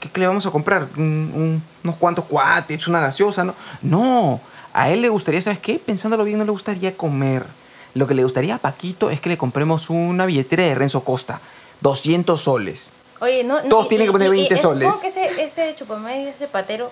[0.00, 0.88] ¿Qué, qué le vamos a comprar?
[0.96, 3.54] Un- un- unos cuantos cuates, una gaseosa, ¿no?
[3.82, 4.40] No,
[4.72, 5.78] a él le gustaría, ¿sabes qué?
[5.78, 7.44] Pensándolo bien, no le gustaría comer.
[7.94, 11.40] Lo que le gustaría a Paquito es que le compremos una billetera de Renzo Costa.
[11.80, 12.90] 200 soles.
[13.20, 14.86] Oye, no, no, Todos tienen que poner 20 es- soles.
[14.94, 16.90] Supongo que ese, ese chupamedia, ese patero,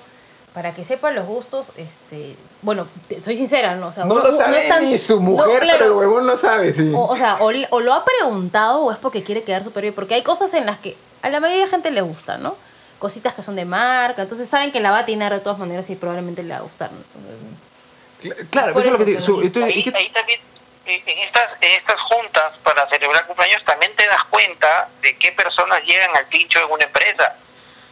[0.55, 3.89] para que sepa los gustos, este, bueno, te- soy sincera, ¿no?
[3.89, 5.79] O sea, No uno- lo sabe es tan- ni su no, mujer, claro.
[5.79, 6.93] pero el huevón lo sabe, sí.
[6.95, 9.95] O, o sea, o, le- o lo ha preguntado o es porque quiere quedar superior.
[9.95, 12.57] Porque hay cosas en las que a la mayoría de gente le gusta, ¿no?
[12.99, 14.23] Cositas que son de marca.
[14.23, 16.63] Entonces saben que la va a atinar de todas maneras y probablemente le va a
[16.63, 16.91] gustar.
[16.93, 16.99] ¿no?
[16.99, 19.83] Entonces, Claro, Por eso es lo que te eso, su- pero- y tú- y ahí,
[19.85, 20.41] qué- ahí también,
[20.87, 25.31] eh, en estas, en estas juntas para celebrar cumpleaños, también te das cuenta de qué
[25.31, 27.37] personas llegan al pincho en una empresa.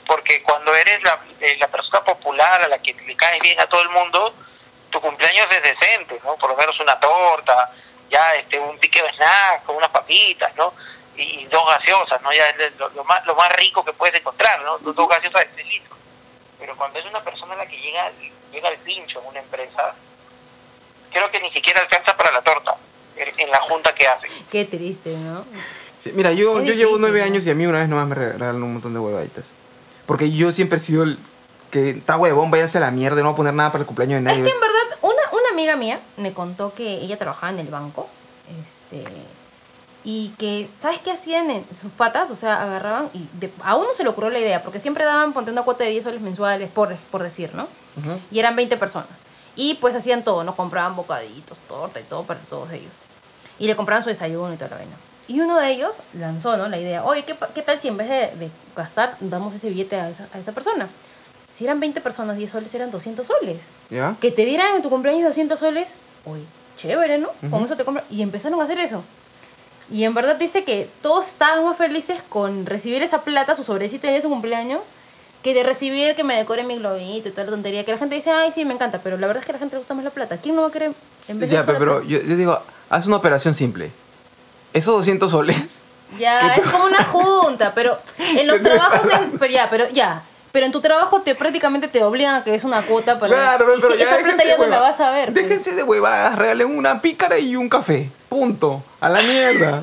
[0.06, 3.66] Porque cuando eres la, eh, la persona popular a la que le caes bien a
[3.66, 4.34] todo el mundo,
[4.90, 6.36] tu cumpleaños es decente, ¿no?
[6.36, 7.72] Por lo menos una torta,
[8.10, 10.74] ya este un piqueo de snack, con unas papitas, ¿no?
[11.16, 12.32] Y, y dos gaseosas, ¿no?
[12.32, 14.78] Ya es lo, lo más, lo más rico que puedes encontrar, ¿no?
[14.78, 15.98] Dos, dos gaseosas de 3 litros.
[16.58, 18.10] Pero cuando es una persona a la que llega,
[18.52, 19.94] llega al pincho en una empresa,
[21.10, 22.76] creo que ni siquiera alcanza para la torta
[23.16, 24.30] en la junta que hacen.
[24.50, 25.44] Qué triste, ¿no?
[25.98, 28.62] Sí, mira, yo, yo llevo nueve años y a mí una vez nomás me regalaron
[28.62, 29.44] un montón de huevaditas.
[30.06, 31.18] Porque yo siempre he sido el
[31.70, 34.18] que está huevón, váyanse a la mierda, no voy a poner nada para el cumpleaños
[34.18, 34.38] de nadie.
[34.38, 37.66] Es que en verdad, una, una amiga mía me contó que ella trabajaba en el
[37.68, 38.08] banco.
[38.48, 39.04] Este,
[40.04, 42.30] y que, ¿sabes qué hacían en sus patas?
[42.30, 45.32] O sea, agarraban y de- a uno se le ocurrió la idea, porque siempre daban,
[45.32, 47.66] ponte una cuota de 10 soles mensuales, por, por decir, ¿no?
[48.30, 49.08] Y eran 20 personas.
[49.56, 50.54] Y pues hacían todo, ¿no?
[50.54, 52.92] Compraban bocaditos, torta y todo para todos ellos.
[53.58, 54.96] Y le compraban su desayuno y toda la vaina.
[55.28, 56.68] Y uno de ellos lanzó, ¿no?
[56.68, 59.96] La idea, oye, ¿qué, qué tal si en vez de, de gastar, damos ese billete
[59.96, 60.88] a esa, a esa persona?
[61.56, 63.58] Si eran 20 personas, 10 soles eran 200 soles.
[63.90, 64.14] ¿Ya?
[64.20, 65.88] Que te dieran en tu cumpleaños 200 soles,
[66.24, 66.44] oye,
[66.76, 67.30] chévere, ¿no?
[67.40, 67.64] Con Ujú.
[67.64, 68.04] eso te compran.
[68.10, 69.02] Y empezaron a hacer eso.
[69.90, 74.06] Y en verdad dice que todos estaban más felices con recibir esa plata, su sobrecito
[74.06, 74.80] en su cumpleaños,
[75.42, 77.84] que de recibir que me decore mi globito y toda la tontería.
[77.84, 79.58] Que la gente dice, ay, sí, me encanta, pero la verdad es que a la
[79.60, 80.38] gente le gusta más la plata.
[80.38, 80.92] ¿Quién no va a querer
[81.28, 82.06] en vez de Ya, pero plata?
[82.06, 82.60] yo, yo digo,
[82.90, 83.90] haz una operación simple.
[84.76, 85.80] Esos 200 soles.
[86.18, 89.68] Ya, ¿Qué es como una junta, pero en los ¿Qué te trabajos, en- pero ya,
[89.70, 90.22] pero ya.
[90.52, 93.32] Pero en tu trabajo te prácticamente te obligan a que es una cuota para...
[93.34, 95.32] Claro, y pero si ya esa plata déjense ya no la hueva- vas a ver.
[95.32, 95.34] pues.
[95.48, 98.08] Déjense de huevadas, regalen una pícara y un café.
[98.28, 98.82] Punto.
[99.00, 99.82] A la mierda.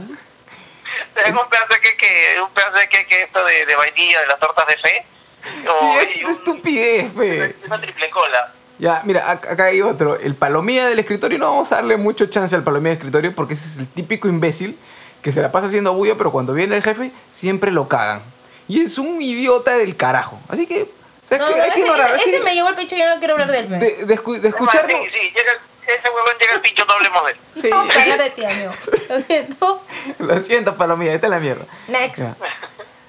[1.24, 4.40] Tengo un pedazo de queque, un pedazo de queque esto de, de vainilla de las
[4.40, 5.06] tortas de fe.
[5.44, 7.56] Sí, O- es y de un- estupidez, fe.
[7.68, 8.52] Una triple cola.
[8.80, 10.18] Ya, mira, ac- acá hay otro.
[10.18, 13.54] El palomilla del escritorio no vamos a darle mucho chance al palomilla del escritorio porque
[13.54, 14.78] ese es el típico imbécil
[15.22, 18.24] que se la pasa haciendo bulla, pero cuando viene el jefe siempre lo cagan.
[18.68, 20.40] Y es un idiota del carajo.
[20.50, 20.90] Así que,
[21.26, 21.56] ¿sabes No, qué?
[21.58, 22.16] no, Hay que ese, ignorar.
[22.16, 23.70] ese- me llevó el pecho y yo no quiero hablar de él.
[23.70, 24.98] de, de escu- de escucharlo.
[24.98, 27.38] Sí, sí, llega, el- ese huevón llega al pincho, no hablemos de él.
[27.62, 27.70] Sí.
[27.70, 28.72] Vamos a hablar de ti, amigo.
[29.10, 29.82] Lo siento.
[30.20, 31.66] Lo siento, palomilla, esta es la mierda.
[31.88, 32.18] Next.
[32.20, 32.36] Ya.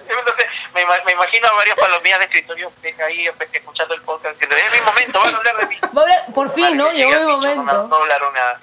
[0.07, 4.35] Entonces, me, me imagino a varias palomillas de escritorio que ahí pues, escuchando el podcast
[4.35, 5.77] diciendo, es mi momento, van a hablar de mí.
[5.93, 6.91] Voy a hablar, por fin, ¿no?
[6.93, 7.89] Llegó mi No, momento.
[7.89, 8.61] no hablaron nada.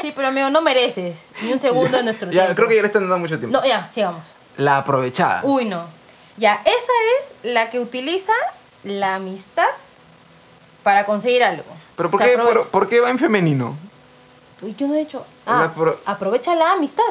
[0.00, 2.54] Sí, pero amigo, no mereces ni un segundo de nuestro Ya, tiempo.
[2.56, 3.58] creo que ya le están dando mucho tiempo.
[3.58, 4.22] No, ya, sigamos.
[4.56, 5.40] La aprovechada.
[5.42, 5.86] Uy, no.
[6.36, 8.32] Ya, esa es la que utiliza
[8.84, 9.66] la amistad
[10.82, 11.64] para conseguir algo.
[11.96, 13.76] ¿Pero por qué, por, por qué va en femenino?
[14.62, 15.04] Uy, yo no he.
[15.04, 15.20] La
[15.64, 17.02] Ah, pro- aprovecha la amistad.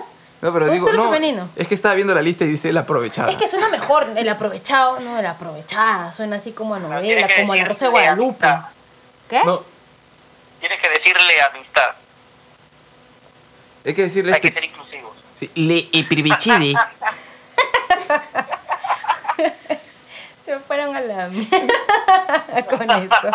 [0.42, 1.04] No, pero ¿Todo digo, no.
[1.06, 1.50] femenino?
[1.56, 3.30] Es que estaba viendo la lista y dice la aprovechada.
[3.32, 6.14] Es que suena mejor el aprovechado, no, el aprovechada.
[6.14, 8.46] Suena así como a novela, que como a la Rosa de Guadalupe.
[8.48, 8.70] amistad.
[9.30, 9.42] ¿Qué?
[9.46, 9.64] No,
[10.60, 11.92] Tienes que decirle amistad.
[13.86, 15.12] hay que decirle Hay que este- ser inclusivos.
[15.36, 16.74] sí, le eprivichide.
[20.46, 23.32] Se fueron a la mierda con eso.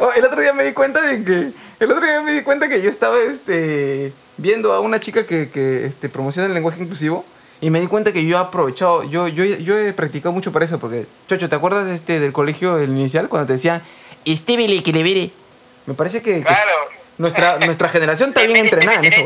[0.00, 2.68] Oh, el otro día me di cuenta de que el otro día me di cuenta
[2.68, 7.24] que yo estaba este viendo a una chica que, que este, promociona el lenguaje inclusivo
[7.60, 10.64] y me di cuenta que yo he aprovechado, yo, yo, yo he practicado mucho para
[10.64, 13.82] eso, porque, Chocho, ¿te acuerdas de este, del colegio del inicial cuando te decían,
[14.24, 15.30] estévele que le?
[15.86, 16.72] Me parece que, que Claro.
[17.18, 19.24] nuestra, nuestra generación está bien entrenada en eso.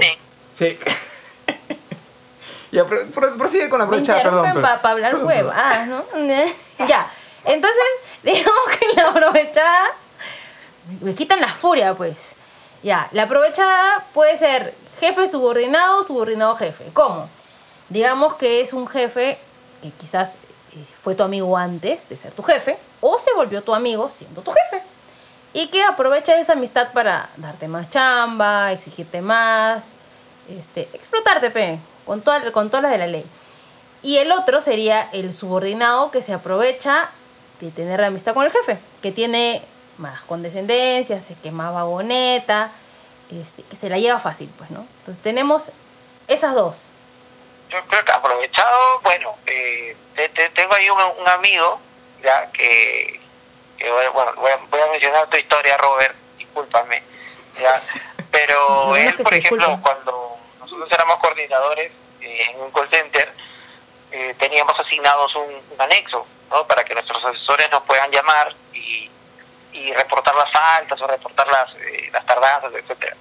[0.54, 0.78] Sí.
[2.72, 4.50] ya, pro- pro- prosigue con la brocha, perdón.
[4.52, 6.04] pero- para hablar perdón, huevadas, ¿no?
[6.88, 7.10] ya.
[7.44, 7.82] Entonces,
[8.22, 9.84] digamos que la aprovechada.
[11.00, 12.16] Me quitan la furia, pues.
[12.82, 16.84] Ya, la aprovechada puede ser jefe subordinado, subordinado jefe.
[16.92, 17.28] ¿Cómo?
[17.88, 19.38] Digamos que es un jefe
[19.82, 20.34] que quizás
[20.74, 24.42] eh, fue tu amigo antes de ser tu jefe, o se volvió tu amigo siendo
[24.42, 24.82] tu jefe.
[25.54, 29.84] Y que aprovecha esa amistad para darte más chamba, exigirte más,
[30.48, 33.24] este, explotarte, pe, con, toda, con todas las de la ley.
[34.02, 37.08] Y el otro sería el subordinado que se aprovecha
[37.60, 39.62] de tener la amistad con el jefe, que tiene
[39.96, 42.70] más condescendencia, se- que es más vagoneta,
[43.30, 44.86] este, que se la lleva fácil, pues, ¿no?
[45.00, 45.70] Entonces tenemos
[46.28, 46.84] esas dos.
[47.70, 51.78] Yo creo que aprovechado, bueno, eh, te- te- tengo ahí un, un amigo,
[52.22, 53.20] ya, que,
[53.76, 57.02] que bueno, voy, a, voy a mencionar tu historia, Robert, discúlpame,
[57.60, 57.82] ya,
[58.30, 63.32] pero No, él, por ejemplo, cuando nosotros éramos coordinadores eh, en un call center,
[64.10, 66.66] eh, teníamos asignados un, un anexo, ¿no?
[66.66, 69.10] Para que nuestros asesores nos puedan llamar y,
[69.78, 73.16] y reportar las faltas o reportar las, eh, las tardanzas, etcétera.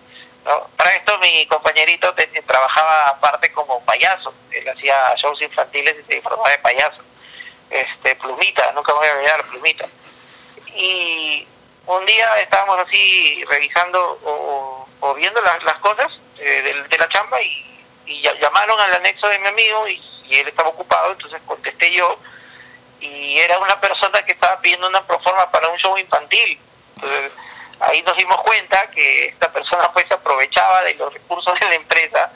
[0.46, 0.68] ¿no?
[0.78, 6.14] Para esto mi compañerito te- trabajaba aparte como payaso, él hacía shows infantiles y se
[6.16, 7.02] disfrazaba de payaso.
[7.70, 9.86] Este, Plumita, nunca me voy a olvidar Plumita.
[10.74, 11.48] Y
[11.86, 17.84] un día estábamos así revisando o, viendo las, las cosas eh, de, la chamba y,
[18.06, 22.18] y llamaron al anexo de mi amigo y, y él estaba ocupado, entonces contesté yo
[23.00, 26.60] y era una persona que estaba pidiendo una proforma para un show infantil.
[26.96, 27.32] Entonces,
[27.80, 31.76] ahí nos dimos cuenta que esta persona pues se aprovechaba de los recursos de la
[31.76, 32.32] empresa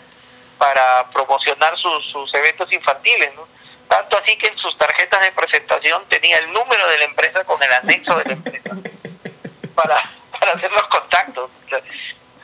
[0.58, 3.48] para promocionar sus, sus eventos infantiles, ¿no?
[3.88, 7.62] Tanto así que en sus tarjetas de presentación tenía el número de la empresa con
[7.62, 8.70] el anexo de la empresa
[9.76, 11.50] para, para hacer los contactos.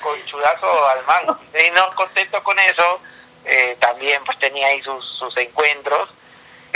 [0.02, 1.40] Con chudazo al mango.
[1.54, 3.00] Y no contento con eso,
[3.46, 6.10] eh, también pues tenía ahí sus, sus encuentros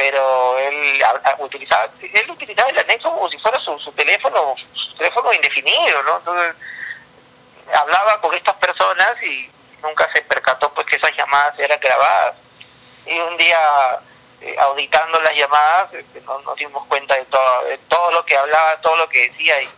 [0.01, 1.03] pero él
[1.37, 6.55] utilizaba él utilizaba el anexo como si fuera su, teléfono su teléfono indefinido no entonces
[7.71, 9.47] hablaba con estas personas y
[9.83, 12.35] nunca se percató pues que esas llamadas eran grabadas
[13.05, 13.59] y un día
[14.41, 18.35] eh, auditando las llamadas este, nos, nos dimos cuenta de todo, de todo lo que
[18.35, 19.69] hablaba, todo lo que decía y,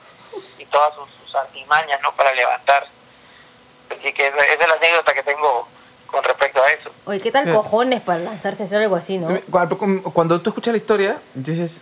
[0.59, 2.13] y todas sus, sus artimañas ¿no?
[2.13, 2.87] para levantar.
[3.89, 5.67] Así que esa, esa es la anécdota que tengo
[6.07, 6.92] con respecto a eso.
[7.05, 7.53] Oye, ¿qué tal Eh.
[7.53, 9.27] cojones para lanzarse a hacer algo así, no?
[9.51, 9.77] Cuando,
[10.13, 11.81] cuando tú escuchas la historia, dices,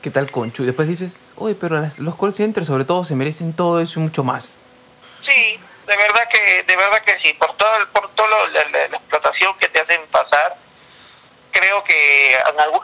[0.00, 0.62] ¿qué tal conchu?
[0.62, 3.98] Y después dices, oye, pero las- los call centers sobre todo se merecen todo eso
[3.98, 4.54] y mucho más.
[5.26, 8.88] Sí, de verdad que de verdad que sí, por todo por todo lo- la, la-
[8.88, 10.56] la explotación que te hacen pasar,
[11.50, 12.34] creo que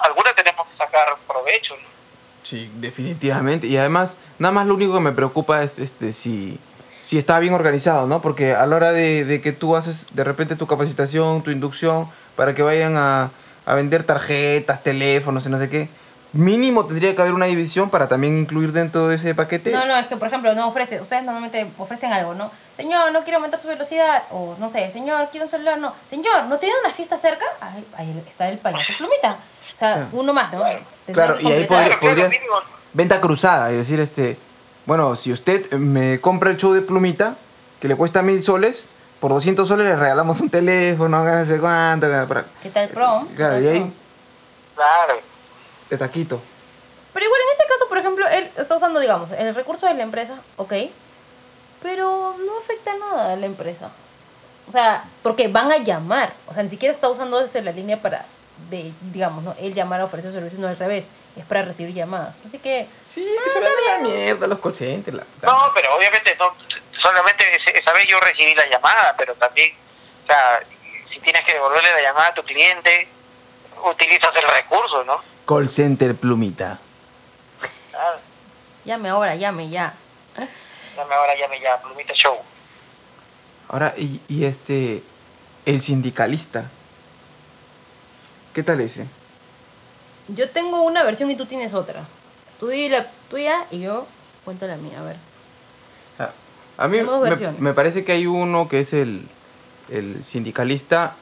[0.03, 1.75] alguna tenemos que sacar provecho.
[1.77, 1.95] ¿no?
[2.43, 3.67] Sí, definitivamente.
[3.69, 6.61] Y además, nada más lo único que me preocupa es este si,
[7.05, 8.23] si está bien organizado, ¿no?
[8.23, 12.09] Porque a la hora de, de que tú haces de repente tu capacitación, tu inducción,
[12.35, 13.31] para que vayan a,
[13.67, 15.91] a vender tarjetas, teléfonos y no sé qué,
[16.33, 19.71] mínimo tendría que haber una división para también incluir dentro de ese paquete.
[19.71, 22.51] No, no, es que por ejemplo no ofrece, ustedes normalmente ofrecen algo, ¿no?
[22.79, 25.93] Señor, no quiero aumentar su velocidad, o no sé, señor, quiero un celular, no.
[26.09, 27.45] Señor, ¿no tiene una fiesta cerca?
[27.61, 29.37] Ahí, ahí está el payaso plumita.
[29.75, 30.09] O sea, Claro.
[30.13, 30.65] uno más, ¿no?
[31.13, 32.31] Claro, y ahí podría- podrías-
[32.95, 34.39] Venta cruzada, es decir, este,
[34.87, 37.37] bueno, si usted me compra el show de plumita,
[37.81, 38.89] que le cuesta mil soles,
[39.21, 43.27] por 200 soles le regalamos un teléfono, no sé cuánto, para, ¿Qué tal prom?
[43.29, 43.93] ¿Qué Claro, tal y ahí-
[44.75, 45.15] claro.
[45.91, 46.41] de taquito.
[47.13, 50.03] Pero igual en ese caso, por ejemplo, él está usando, digamos, el recurso de la
[50.03, 50.73] empresa, ok,
[51.83, 53.91] pero no afecta nada a la empresa.
[54.69, 58.01] O sea, porque van a llamar, o sea, ni siquiera está usando desde la línea
[58.01, 58.25] para,
[58.71, 59.55] de, digamos, ¿no?
[59.61, 61.05] Él llamar a ofrecer servicios, no al revés,
[61.37, 62.37] es para recibir llamadas.
[62.47, 65.17] Así que, Sí, se van a la mierda los call centers.
[65.17, 66.55] la- la- No, pero obviamente no,
[67.03, 67.45] solamente
[67.79, 69.73] esa vez yo recibí la llamada, pero también,
[70.25, 70.61] o sea,
[71.13, 73.09] si tienes que devolverle la llamada a tu cliente,
[73.85, 75.21] utilizas el recurso, ¿no?
[75.47, 76.79] Call center plumita.
[77.91, 78.19] Claro.
[78.85, 79.95] llame ahora, llame ya.
[80.97, 82.39] Dame ahora, llame ya, Plumita Show.
[83.69, 85.03] Ahora, y, y este,
[85.67, 86.71] el sindicalista.
[88.55, 89.07] ¿Qué tal ese?
[90.29, 92.05] Yo tengo una versión y tú tienes otra.
[92.59, 94.07] Tú di la tuya y yo
[94.45, 95.17] cuento la mía, a ver.
[96.19, 96.31] Ah,
[96.79, 96.99] A mí
[97.59, 99.27] me, parece que hay uno que es el,
[99.91, 101.17] el sindicalista,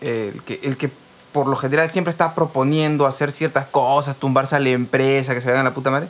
[0.00, 0.90] el que, el que
[1.32, 5.48] por lo general siempre está proponiendo hacer ciertas cosas, tumbarse a la empresa, que se
[5.48, 6.08] vayan a la puta madre,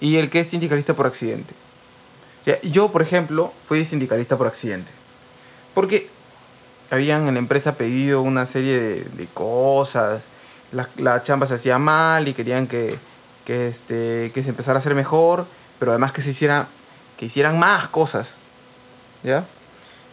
[0.00, 1.54] y el que es sindicalista por accidente.
[2.64, 4.90] Yo, por ejemplo, fui sindicalista por accidente.
[5.74, 6.10] Porque
[6.90, 10.24] habían en la empresa pedido una serie de, de cosas,
[10.72, 12.98] la, la chamba se hacía mal y querían que,
[13.44, 15.46] que, este, que se empezara a hacer mejor,
[15.78, 16.68] pero además que se hiciera,
[17.16, 18.34] que hicieran más cosas.
[19.22, 19.46] ¿Ya?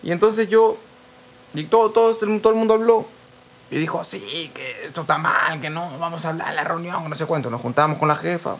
[0.03, 0.77] Y entonces yo,
[1.53, 3.05] y todo, todo, todo el mundo habló
[3.69, 7.09] y dijo, sí, que esto está mal, que no, vamos a hablar en la reunión,
[7.09, 7.49] no sé cuánto.
[7.49, 8.57] Nos juntamos con la jefa,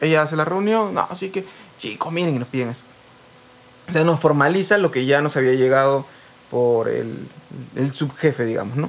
[0.00, 1.44] ella hace la reunión, no, así que,
[1.78, 2.80] chicos, miren y nos piden eso.
[3.88, 6.06] O sea, nos formaliza lo que ya nos había llegado
[6.50, 7.28] por el,
[7.74, 8.88] el subjefe, digamos, ¿no?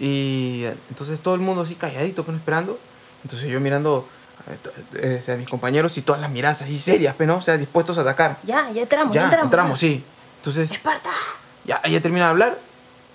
[0.00, 2.78] Y entonces todo el mundo así calladito, pues, esperando.
[3.24, 4.08] Entonces yo mirando
[4.94, 7.36] eh, eh, a mis compañeros y todas las miradas así serias, pues, ¿no?
[7.36, 8.38] O sea, dispuestos a atacar.
[8.42, 9.80] Ya, ya entramos, ya, ya entramos.
[9.80, 9.88] ya.
[9.88, 10.04] sí.
[10.38, 11.10] Entonces, Esparta.
[11.64, 12.58] ya, ella termina de hablar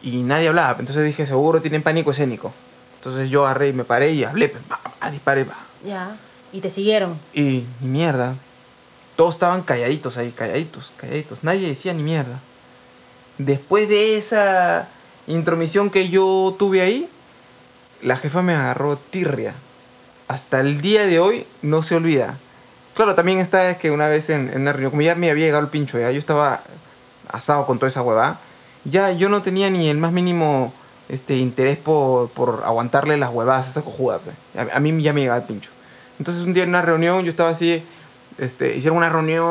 [0.02, 0.78] y nadie hablaba.
[0.80, 2.54] Entonces dije, seguro tienen pánico escénico.
[2.96, 5.58] Entonces yo agarré y me paré y hablé, pues, pa, pa, disparé, pa.
[5.86, 6.16] Ya.
[6.54, 7.20] Y te siguieron.
[7.34, 8.36] Y ni mierda.
[9.18, 11.44] Todos estaban calladitos ahí, calladitos, calladitos.
[11.44, 12.40] Nadie decía ni mierda.
[13.38, 14.88] Después de esa
[15.28, 17.10] intromisión que yo tuve ahí,
[18.02, 19.54] la jefa me agarró tirria.
[20.28, 22.38] Hasta el día de hoy no se olvida.
[22.96, 25.64] Claro, también está es que una vez en, una reunión, como ya me había llegado
[25.64, 26.62] el pincho, ya yo estaba
[27.30, 28.40] asado con toda esa huevada,
[28.84, 30.74] ya yo no tenía ni el más mínimo
[31.10, 34.20] este, interés por, por aguantarle las huevadas a esta cojuda.
[34.20, 34.36] pues.
[34.56, 35.70] A, a mí ya me llegaba el pincho.
[36.20, 37.84] Entonces un día en una reunión yo estaba así,
[38.38, 39.46] este, hicieron una reunión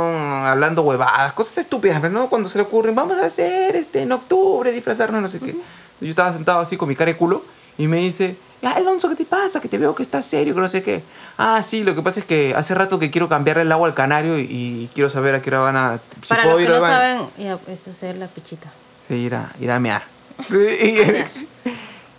[0.45, 4.71] hablando huevadas, cosas estúpidas, no cuando se le ocurren, vamos a hacer este en octubre,
[4.73, 5.57] disfrazarnos, no sé qué.
[6.01, 7.43] Yo estaba sentado así con mi cara de culo
[7.79, 9.61] y me dice, "Ah, Alonso, ¿qué te pasa?
[9.61, 11.03] Que te veo que estás serio, que no sé qué.
[11.39, 13.95] Ah, sí, lo que pasa es que hace rato que quiero cambiarle el agua al
[13.95, 16.01] canario y, y quiero saber a qué hora van a...
[16.23, 16.97] Si Para puedo los que ir al no baño".
[16.97, 18.71] saben, ya, es hacer la pichita.
[19.09, 20.05] Sí, ir a, ir a mear.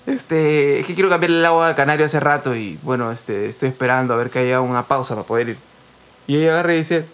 [0.06, 3.70] este, es que quiero cambiarle el agua al canario hace rato y bueno, este, estoy
[3.70, 5.58] esperando a ver que haya una pausa para poder ir.
[6.28, 7.06] Y ella agarra y dice,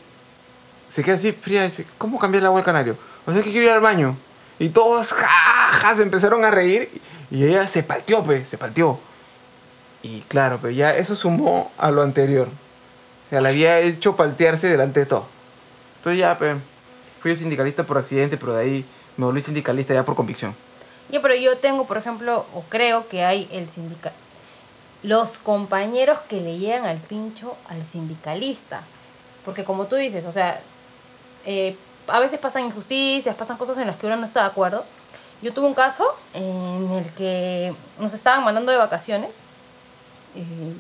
[0.89, 2.97] se queda así fría dice, ¿cómo cambiar el agua al canario?
[3.25, 4.17] O sea que quiero ir al baño.
[4.59, 6.89] Y todos, ja, ja, se empezaron a reír
[7.31, 8.99] y ella se partió, pues, se partió.
[10.01, 12.47] Y claro, pues ya eso sumó a lo anterior.
[12.47, 15.25] O sea, la había hecho paltearse delante de todo.
[15.97, 16.57] Entonces ya, pues,
[17.21, 18.85] fui sindicalista por accidente, pero de ahí
[19.17, 20.53] me volví sindicalista ya por convicción.
[21.09, 24.13] Ya, pero yo tengo, por ejemplo, o creo que hay el sindical.
[25.01, 28.83] Los compañeros que le llegan al pincho al sindicalista.
[29.45, 30.61] Porque como tú dices, o sea,
[31.45, 31.75] eh,
[32.07, 34.85] a veces pasan injusticias, pasan cosas en las que uno no está de acuerdo.
[35.41, 39.31] Yo tuve un caso en el que nos estaban mandando de vacaciones.
[40.35, 40.75] eh,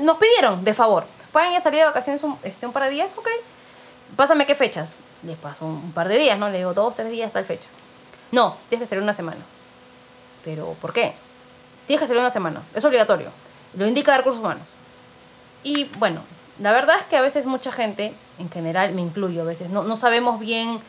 [0.00, 3.28] nos pidieron, de favor, pueden salir de vacaciones un, este, un par de días, ok.
[4.16, 4.94] Pásame qué fechas.
[5.22, 6.50] Le paso un par de días, ¿no?
[6.50, 7.68] Le digo dos, tres días, tal fecha.
[8.30, 9.40] No, tienes que salir una semana.
[10.44, 11.14] ¿Pero por qué?
[11.86, 12.62] Tienes que salir una semana.
[12.74, 13.30] Es obligatorio.
[13.74, 14.66] Lo indica recursos humanos.
[15.62, 16.22] Y bueno,
[16.58, 19.84] la verdad es que a veces mucha gente, en general, me incluyo a veces, no,
[19.84, 20.80] no sabemos bien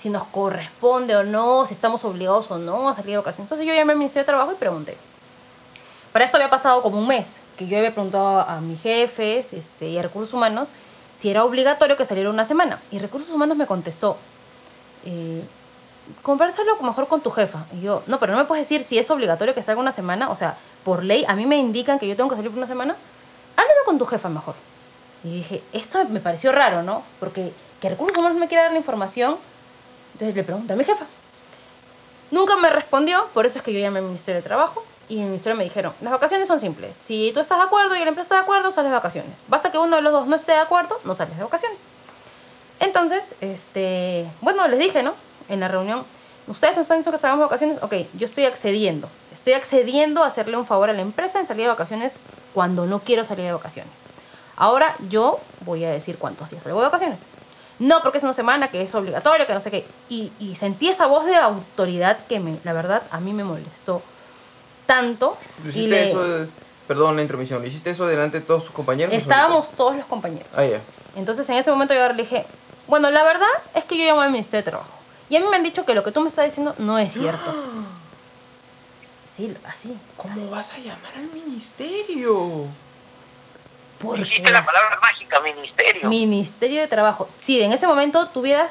[0.00, 3.46] si nos corresponde o no, si estamos obligados o no a salir de vacaciones.
[3.46, 4.96] Entonces yo llamé al Ministerio de Trabajo y pregunté.
[6.12, 9.88] Para esto había pasado como un mes, que yo había preguntado a mis jefes este,
[9.88, 10.68] y a Recursos Humanos
[11.18, 12.80] si era obligatorio que saliera una semana.
[12.90, 14.18] Y Recursos Humanos me contestó,
[15.04, 15.42] eh,
[16.22, 17.64] conversarlo mejor con tu jefa.
[17.72, 20.30] Y yo, no, pero no me puedes decir si es obligatorio que salga una semana.
[20.30, 22.66] O sea, por ley, a mí me indican que yo tengo que salir por una
[22.66, 22.96] semana.
[23.56, 24.54] Háblalo con tu jefa mejor.
[25.24, 27.02] Y dije, esto me pareció raro, ¿no?
[27.18, 29.36] Porque que Recursos Humanos me quiera dar la información.
[30.14, 31.04] Entonces le pregunté a mi jefa.
[32.30, 34.84] Nunca me respondió, por eso es que yo llamé al Ministerio de Trabajo.
[35.08, 36.96] Y en el Ministerio me dijeron, las vacaciones son simples.
[36.96, 39.38] Si tú estás de acuerdo y la empresa está de acuerdo, sales de vacaciones.
[39.46, 41.78] Basta que uno de los dos no esté de acuerdo, no sales de vacaciones.
[42.80, 45.14] Entonces, este, bueno, les dije, ¿no?
[45.48, 46.04] En la reunión,
[46.48, 49.08] ustedes están diciendo que salgamos de vacaciones, ok, yo estoy accediendo.
[49.32, 52.14] Estoy accediendo a hacerle un favor a la empresa en salir de vacaciones
[52.52, 54.05] cuando no quiero salir de vacaciones.
[54.56, 57.20] Ahora yo voy a decir cuántos días salgo de vacaciones.
[57.78, 59.86] No, porque es una semana, que es obligatorio, que no sé qué.
[60.08, 64.00] Y, y sentí esa voz de autoridad que, me, la verdad, a mí me molestó
[64.86, 65.36] tanto.
[65.62, 66.24] ¿Lo y hiciste le- eso?
[66.24, 66.48] de-
[66.88, 67.60] Perdón la intromisión.
[67.60, 69.12] ¿Lo hiciste eso delante de todos tus compañeros?
[69.12, 70.46] Estábamos todos los compañeros.
[70.56, 70.80] Ah, ya.
[71.16, 72.46] Entonces en ese momento yo le dije,
[72.86, 74.90] bueno, la verdad es que yo llamo al Ministerio de Trabajo.
[75.28, 77.12] Y a mí me han dicho que lo que tú me estás diciendo no es
[77.12, 77.52] cierto.
[79.36, 79.94] Sí, así.
[80.16, 82.68] ¿Cómo vas a llamar al ministerio?
[84.00, 86.08] Porque Dijiste la palabra mágica, ministerio.
[86.08, 87.28] Ministerio de Trabajo.
[87.38, 88.70] Sí, en ese momento tuvieras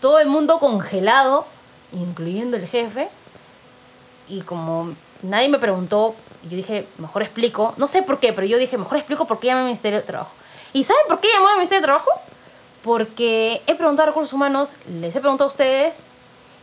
[0.00, 1.46] todo el mundo congelado,
[1.92, 3.08] incluyendo el jefe.
[4.28, 7.74] Y como nadie me preguntó, yo dije, mejor explico.
[7.76, 10.06] No sé por qué, pero yo dije, mejor explico por qué llamé al Ministerio de
[10.06, 10.32] Trabajo.
[10.72, 12.10] ¿Y saben por qué llamé al Ministerio de Trabajo?
[12.82, 15.94] Porque he preguntado a recursos humanos, les he preguntado a ustedes,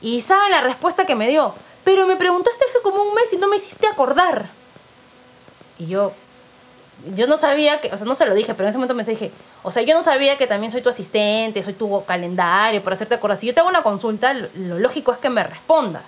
[0.01, 1.55] y saben la respuesta que me dio.
[1.83, 4.49] Pero me preguntaste hace como un mes y no me hiciste acordar.
[5.77, 6.13] Y yo,
[7.15, 9.03] yo no sabía que, o sea, no se lo dije, pero en ese momento me
[9.03, 9.31] dije,
[9.63, 13.15] o sea, yo no sabía que también soy tu asistente, soy tu calendario para hacerte
[13.15, 13.37] acordar.
[13.37, 16.03] Si yo te hago una consulta, lo, lo lógico es que me respondas.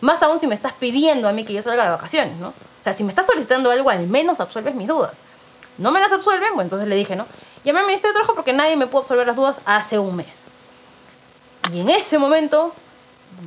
[0.00, 2.48] Más aún si me estás pidiendo a mí que yo salga de vacaciones, ¿no?
[2.48, 5.12] O sea, si me estás solicitando algo, al menos absuelves mis dudas.
[5.78, 7.26] No me las absuelven, bueno, entonces le dije, ¿no?
[7.64, 10.34] Llamé al Ministerio de Trabajo porque nadie me pudo absolver las dudas hace un mes.
[11.72, 12.74] Y en ese momento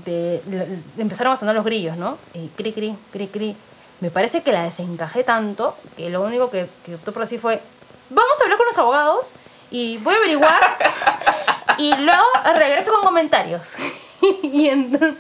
[0.06, 2.18] de, de- de- empezaron a sonar los grillos, ¿no?
[2.34, 3.56] Y cri, cri, cri, cri.
[4.00, 7.62] Me parece que la desencajé tanto que lo único que, que optó por decir fue,
[8.10, 9.34] vamos a hablar con los abogados
[9.72, 10.62] y voy a averiguar
[11.78, 12.26] y luego
[12.56, 13.74] regreso con comentarios.
[14.44, 15.16] y entonces,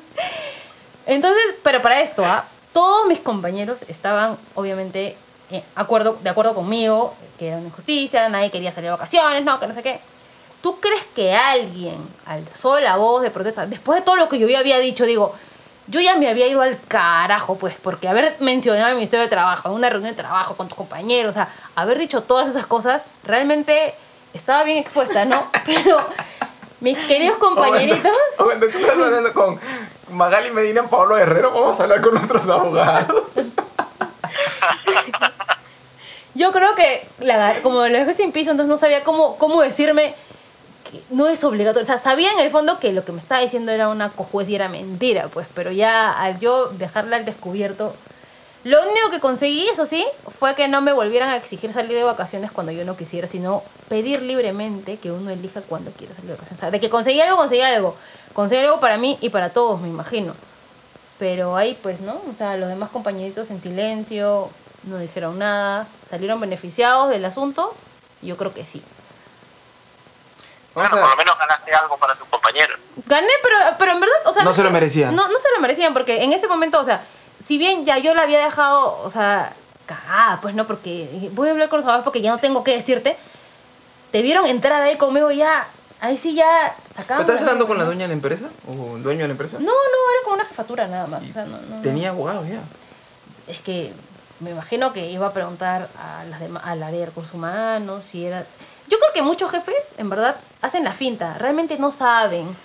[1.05, 2.45] entonces, pero para esto, ¿ah?
[2.73, 5.17] todos mis compañeros estaban obviamente
[5.49, 9.59] eh, acuerdo, de acuerdo conmigo, que era una injusticia, nadie quería salir de vacaciones, no,
[9.59, 9.99] que no sé qué.
[10.61, 13.65] ¿Tú crees que alguien alzó la voz de protesta?
[13.65, 15.33] Después de todo lo que yo ya había dicho, digo,
[15.87, 19.69] yo ya me había ido al carajo, pues, porque haber mencionado el Ministerio de Trabajo,
[19.69, 23.03] en una reunión de trabajo con tus compañeros, o sea, haber dicho todas esas cosas,
[23.23, 23.95] realmente
[24.33, 25.49] estaba bien expuesta, ¿no?
[25.65, 25.97] Pero
[26.81, 28.11] mis queridos compañeritos...
[28.37, 29.59] Aguanta, tú estás hablando con
[30.11, 31.51] Magali Medina, Pablo Herrero.
[31.51, 33.23] Vamos a hablar con otros abogados.
[36.35, 40.13] Yo creo que la, como lo dejé sin piso, entonces no sabía cómo, cómo decirme
[41.09, 41.83] no es obligatorio.
[41.83, 44.49] O sea, sabía en el fondo que lo que me estaba diciendo era una cojuez
[44.49, 47.93] y era mentira, pues, pero ya al yo dejarla al descubierto,
[48.63, 50.05] lo único que conseguí, eso sí,
[50.39, 53.63] fue que no me volvieran a exigir salir de vacaciones cuando yo no quisiera, sino
[53.87, 56.59] pedir libremente que uno elija cuando quiera salir de vacaciones.
[56.59, 57.95] O sea, de que conseguí algo, conseguí algo.
[58.33, 60.33] Conseguí algo para mí y para todos, me imagino.
[61.17, 62.21] Pero ahí, pues, ¿no?
[62.29, 64.49] O sea, los demás compañeritos en silencio,
[64.83, 67.73] no dijeron nada, salieron beneficiados del asunto.
[68.21, 68.81] Yo creo que sí.
[70.81, 72.79] Bueno, por lo menos ganaste algo para tus compañeros.
[73.05, 74.43] Gané, pero, pero en verdad, o sea...
[74.43, 75.15] No se lo merecían.
[75.15, 77.01] No, no se lo merecían, porque en ese momento, o sea,
[77.43, 79.53] si bien ya yo la había dejado, o sea,
[79.85, 82.75] cagada, pues no, porque voy a hablar con los abogados porque ya no tengo que
[82.75, 83.17] decirte,
[84.11, 85.67] te vieron entrar ahí conmigo ya,
[85.99, 87.21] ahí sí ya ¿Pero sacaban...
[87.21, 88.45] ¿Estás hablando con la dueña de la empresa?
[88.67, 89.57] ¿O el dueño de la empresa?
[89.59, 91.81] No, no, era con una jefatura nada más, o sea, no, no, no.
[91.81, 92.59] Tenía abogados ya.
[93.47, 93.93] es que
[94.39, 98.25] me imagino que iba a preguntar a las dema- al área de recursos humanos si
[98.25, 98.45] era
[98.87, 101.35] yo creo que muchos jefes en verdad hacen la finta.
[101.37, 102.55] Realmente no saben.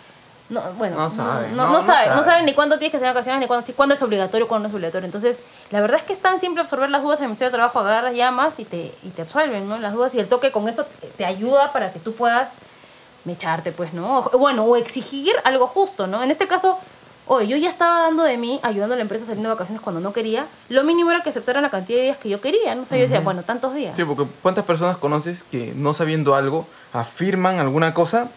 [0.48, 2.44] No, bueno No saben, no, no, no no saben no saben.
[2.44, 4.74] ni cuándo tienes que hacer vacaciones ni cuándo, si- cuándo es obligatorio cuándo no es
[4.74, 5.06] obligatorio.
[5.06, 5.38] Entonces
[5.70, 7.78] la verdad es que es tan simple absorber las dudas en el Ministerio de Trabajo
[7.78, 10.84] agarras llamas y te y te absuelven no las dudas y el toque con eso
[10.84, 12.50] te, te ayuda para que tú puedas
[13.24, 16.78] mecharte pues no o, bueno o exigir algo justo no en este caso
[17.26, 20.00] oye, yo ya estaba dando de mí, ayudando a la empresa saliendo de vacaciones cuando
[20.00, 22.82] no quería, lo mínimo era que aceptaran la cantidad de días que yo quería, ¿no?
[22.82, 23.96] O sea, yo decía, bueno, tantos días.
[23.96, 28.30] Sí, porque ¿cuántas personas conoces que no sabiendo algo afirman alguna cosa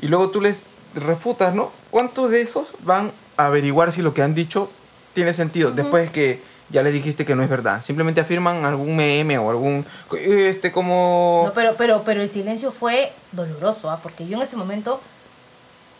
[0.00, 1.70] y luego tú les refutas, ¿no?
[1.90, 4.70] ¿Cuántos de esos van a averiguar si lo que han dicho
[5.12, 7.82] tiene sentido después que ya les dijiste que no es verdad?
[7.82, 13.12] Simplemente afirman algún meme o algún este como No, pero, pero, pero el silencio fue
[13.32, 14.00] doloroso, ¿ah?
[14.02, 15.00] porque yo en ese momento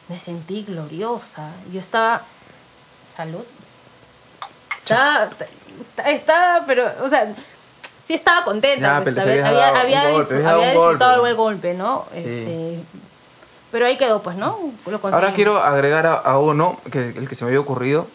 [0.09, 1.51] me sentí gloriosa.
[1.73, 2.23] Yo estaba.
[3.17, 3.45] Salud.
[4.79, 5.31] Estaba.
[6.07, 7.35] Estaba, pero, o sea,
[8.07, 8.99] sí estaba contenta.
[8.99, 10.89] Ya, pues, había, dado había, un golpe, había, habías dado había un golpe.
[10.89, 12.05] disfrutado el golpe, ¿no?
[12.13, 12.19] Sí.
[12.19, 12.79] Este,
[13.73, 14.59] pero ahí quedó, pues, ¿no?
[14.87, 18.07] Lo Ahora quiero agregar a, a uno, que el que se me había ocurrido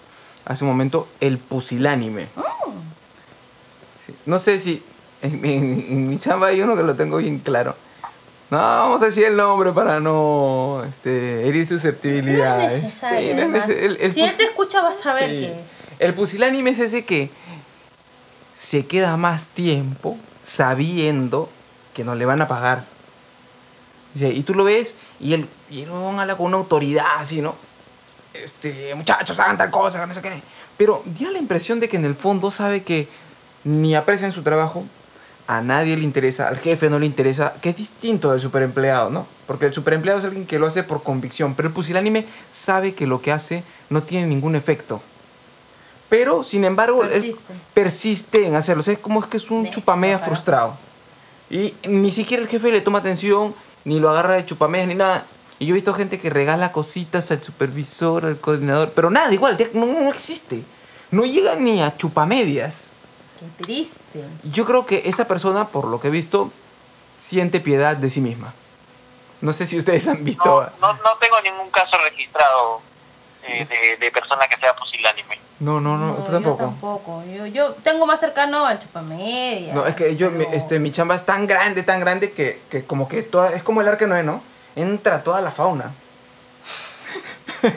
[0.45, 2.27] hace un momento, el pusilánime.
[4.05, 4.83] Sí, No sé si
[5.21, 7.75] en, en- en mi chamba hay uno que lo tengo bien claro.
[8.49, 12.81] No, vamos a decir el nombre para no este, herir susceptibilidades.
[12.83, 13.67] necesario, Sí, no es además.
[13.69, 15.35] nece- el- el si él te escucha, vas a ver sí.
[15.41, 15.57] que es.
[15.99, 17.29] El pusilánime es ese que
[18.57, 21.49] se queda más tiempo sabiendo
[21.93, 22.85] que no le van a pagar.
[24.15, 27.53] Y tú lo ves y él, y él habla con una autoridad así, ¿no?
[28.33, 30.41] Este, muchachos, hagan tal cosa, no sé qué.
[30.77, 33.07] Pero tiene la impresión de que en el fondo sabe que
[33.63, 34.85] ni aprecian su trabajo,
[35.49, 39.25] a nadie le interesa, al jefe no le interesa, que es distinto del superempleado, ¿no?
[39.47, 43.07] Porque el superempleado es alguien que lo hace por convicción, pero el pusilánime sabe que
[43.07, 45.01] lo que hace no tiene ningún efecto.
[46.07, 47.35] Pero, sin embargo, él
[47.73, 48.45] Persiste.
[48.45, 48.81] en hacerlo.
[48.81, 50.77] O sea, es como es que es un chupamea frustrado.
[51.49, 55.25] Y ni siquiera el jefe le toma atención, ni lo agarra de chupamea, ni nada.
[55.57, 59.57] Y yo he visto gente que regala cositas al supervisor, al coordinador, pero nada, igual,
[59.73, 60.63] no, no existe.
[61.09, 62.81] No llega ni a chupamedias.
[63.39, 64.23] Qué triste.
[64.43, 66.51] Yo creo que esa persona, por lo que he visto,
[67.17, 68.53] siente piedad de sí misma.
[69.41, 70.69] No sé si ustedes han visto.
[70.81, 72.81] No, no, no tengo ningún caso registrado
[73.47, 75.39] eh, de, de persona que sea pusilánime.
[75.61, 76.57] No, no, no, tú yo tampoco.
[76.57, 77.23] tampoco.
[77.25, 79.73] Yo, yo tengo más cercano al chupamedia.
[79.73, 82.83] No, es que yo, mi- este, mi chamba es tan grande, tan grande que, que
[82.85, 84.41] como que toda, es como el arca de Noé, ¿no?
[84.75, 85.93] Entra toda la fauna.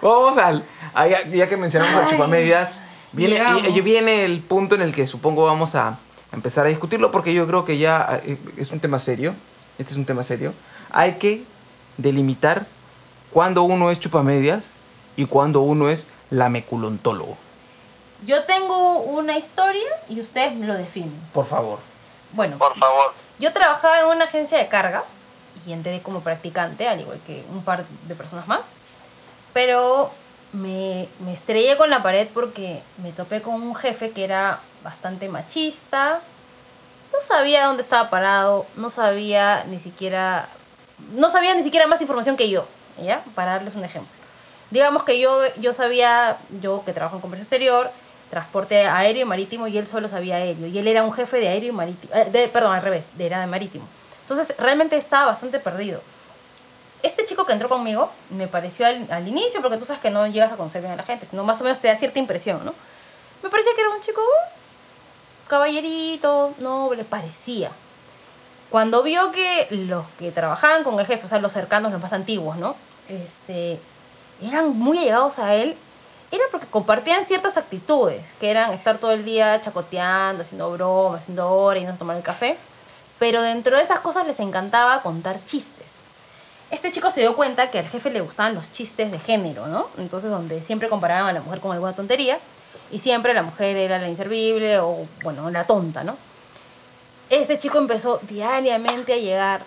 [0.00, 0.64] Vamos al,
[0.94, 2.82] a ya, ya que mencionamos a Ay, chupamedias,
[3.12, 3.62] viene, llegamos.
[3.64, 5.98] y- y viene el punto en el que supongo vamos a
[6.32, 9.34] empezar a discutirlo porque yo creo que ya eh, es un tema serio,
[9.78, 10.52] este es un tema serio.
[10.90, 11.44] Hay que
[11.96, 12.66] delimitar
[13.32, 14.70] cuándo uno es chupamedias
[15.16, 17.36] y cuándo uno es lameculontólogo.
[18.26, 21.14] Yo tengo una historia y ustedes me lo definen.
[21.32, 21.78] Por favor.
[22.32, 23.12] Bueno, Por favor.
[23.38, 25.04] yo trabajaba en una agencia de carga
[25.66, 28.62] y entré como practicante, al igual que un par de personas más.
[29.52, 30.10] Pero
[30.54, 36.20] me, estrellé con la pared porque me topé con un jefe que era bastante machista.
[37.12, 40.48] No sabía dónde estaba parado, no sabía ni siquiera,
[41.12, 42.66] no sabía ni siquiera más información que yo,
[42.98, 43.22] ¿ya?
[43.34, 44.12] Para darles un ejemplo.
[44.70, 47.90] Digamos que yo, yo sabía, yo que trabajo en comercio exterior,
[48.30, 50.66] transporte aéreo y marítimo, y él solo sabía aéreo.
[50.66, 53.26] Y él era un jefe de aéreo y marítimo, eh, de, perdón, al revés, de,
[53.26, 53.86] era de marítimo.
[54.22, 56.00] Entonces, realmente estaba bastante perdido.
[57.04, 60.50] Este chico que entró conmigo me pareció al, inicio, porque tú sabes que no llegas
[60.50, 62.72] a conocer bien a la gente, sino más o menos te da cierta impresión, ¿no?
[63.42, 67.72] Me parecía que era un chico uh, caballerito, noble, parecía.
[68.70, 72.14] Cuando vio que los que trabajaban con el jefe, o sea, los cercanos, los más
[72.14, 72.74] antiguos, ¿no?
[73.06, 73.78] Este,
[74.42, 75.76] eran muy allegados a él,
[76.30, 81.52] era porque compartían ciertas actitudes, que eran estar todo el día chacoteando, haciendo bromas, haciendo
[81.52, 82.56] horas y no tomar el café.
[83.18, 85.83] Pero dentro de esas cosas les encantaba contar chistes.
[86.74, 89.90] Este chico se dio cuenta que al jefe le gustaban los chistes de género, ¿no?
[89.96, 92.40] Entonces, donde siempre comparaban a la mujer con alguna tontería
[92.90, 96.16] y siempre la mujer era la inservible o, bueno, la tonta, ¿no?
[97.30, 99.62] Este chico empezó diariamente a llegar.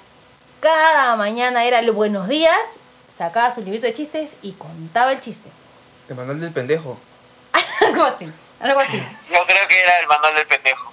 [0.60, 2.58] Cada mañana era el buenos días,
[3.18, 5.50] sacaba su librito de chistes y contaba el chiste.
[6.10, 6.98] El manual del pendejo.
[7.88, 8.30] algo así,
[8.60, 8.98] algo así.
[8.98, 10.92] Yo creo que era el manual del pendejo.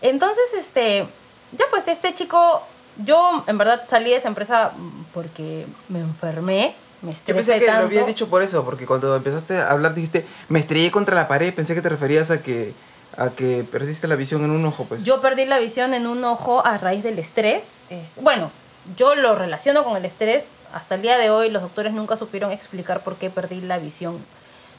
[0.00, 1.06] Entonces, este,
[1.52, 2.66] ya pues este chico,
[2.96, 7.66] yo en verdad salí de esa empresa mm, porque me enfermé, me Yo pensé que
[7.66, 7.80] tanto.
[7.80, 11.28] lo habías dicho por eso, porque cuando empezaste a hablar dijiste, me estrellé contra la
[11.28, 12.72] pared, pensé que te referías a que,
[13.16, 15.02] a que perdiste la visión en un ojo, pues.
[15.04, 17.64] Yo perdí la visión en un ojo a raíz del estrés.
[17.90, 18.50] Es- bueno,
[18.96, 20.44] yo lo relaciono con el estrés.
[20.72, 24.18] Hasta el día de hoy los doctores nunca supieron explicar por qué perdí la visión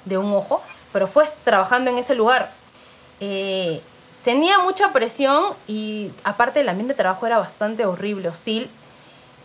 [0.06, 0.62] de un ojo,
[0.92, 2.52] pero fue trabajando en ese lugar.
[3.20, 3.82] Eh,
[4.26, 8.70] tenía mucha presión y aparte el ambiente de trabajo era bastante horrible, hostil.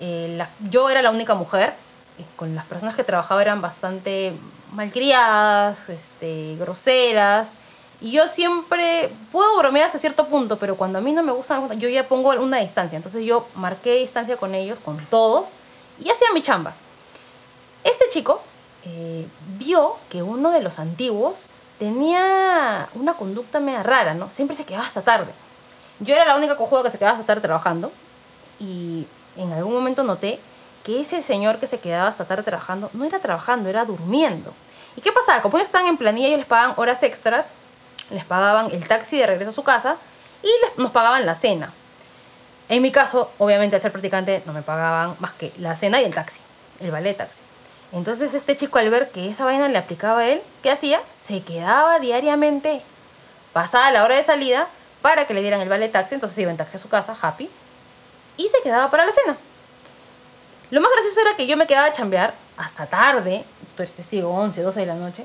[0.01, 1.75] Eh, yo era la única mujer,
[2.19, 4.33] y con las personas que trabajaba eran bastante
[4.73, 7.53] malcriadas, este, groseras.
[8.01, 11.75] Y yo siempre puedo bromear hasta cierto punto, pero cuando a mí no me gusta,
[11.75, 12.97] yo ya pongo una distancia.
[12.97, 15.51] Entonces yo marqué distancia con ellos, con todos,
[16.03, 16.73] y hacía mi chamba.
[17.85, 18.41] Este chico
[18.87, 19.27] eh,
[19.59, 21.45] vio que uno de los antiguos
[21.81, 24.31] tenía una conducta media rara, ¿no?
[24.31, 25.33] Siempre se quedaba hasta tarde.
[25.99, 27.91] Yo era la única cojuda que se quedaba hasta tarde trabajando
[28.61, 29.07] y
[29.37, 30.39] en algún momento noté
[30.85, 34.53] que ese señor que se quedaba hasta tarde trabajando no era trabajando, era durmiendo.
[34.97, 35.41] ¿Y qué pasaba?
[35.43, 37.47] Como ellos estaban en planilla, ellos les pagaban horas extras,
[38.11, 39.97] les pagaban el taxi de regreso a su casa
[40.43, 41.73] y les- nos pagaban la cena.
[42.69, 46.05] En mi caso, obviamente al ser practicante no me pagaban más que la cena y
[46.05, 46.39] el taxi,
[46.81, 47.39] el ballet taxi.
[47.93, 51.01] Entonces este chico al ver que esa vaina le aplicaba a él, ¿qué hacía?
[51.31, 52.83] Se quedaba diariamente,
[53.53, 54.67] pasaba la hora de salida
[55.01, 57.49] para que le dieran el ballet taxi, entonces iba en taxi a su casa, happy,
[58.37, 59.37] y se quedaba para la cena.
[60.73, 63.45] Lo más gracioso era que yo me quedaba a chambear hasta tarde,
[63.77, 65.25] tú eres testigo, 11, 12 de la noche,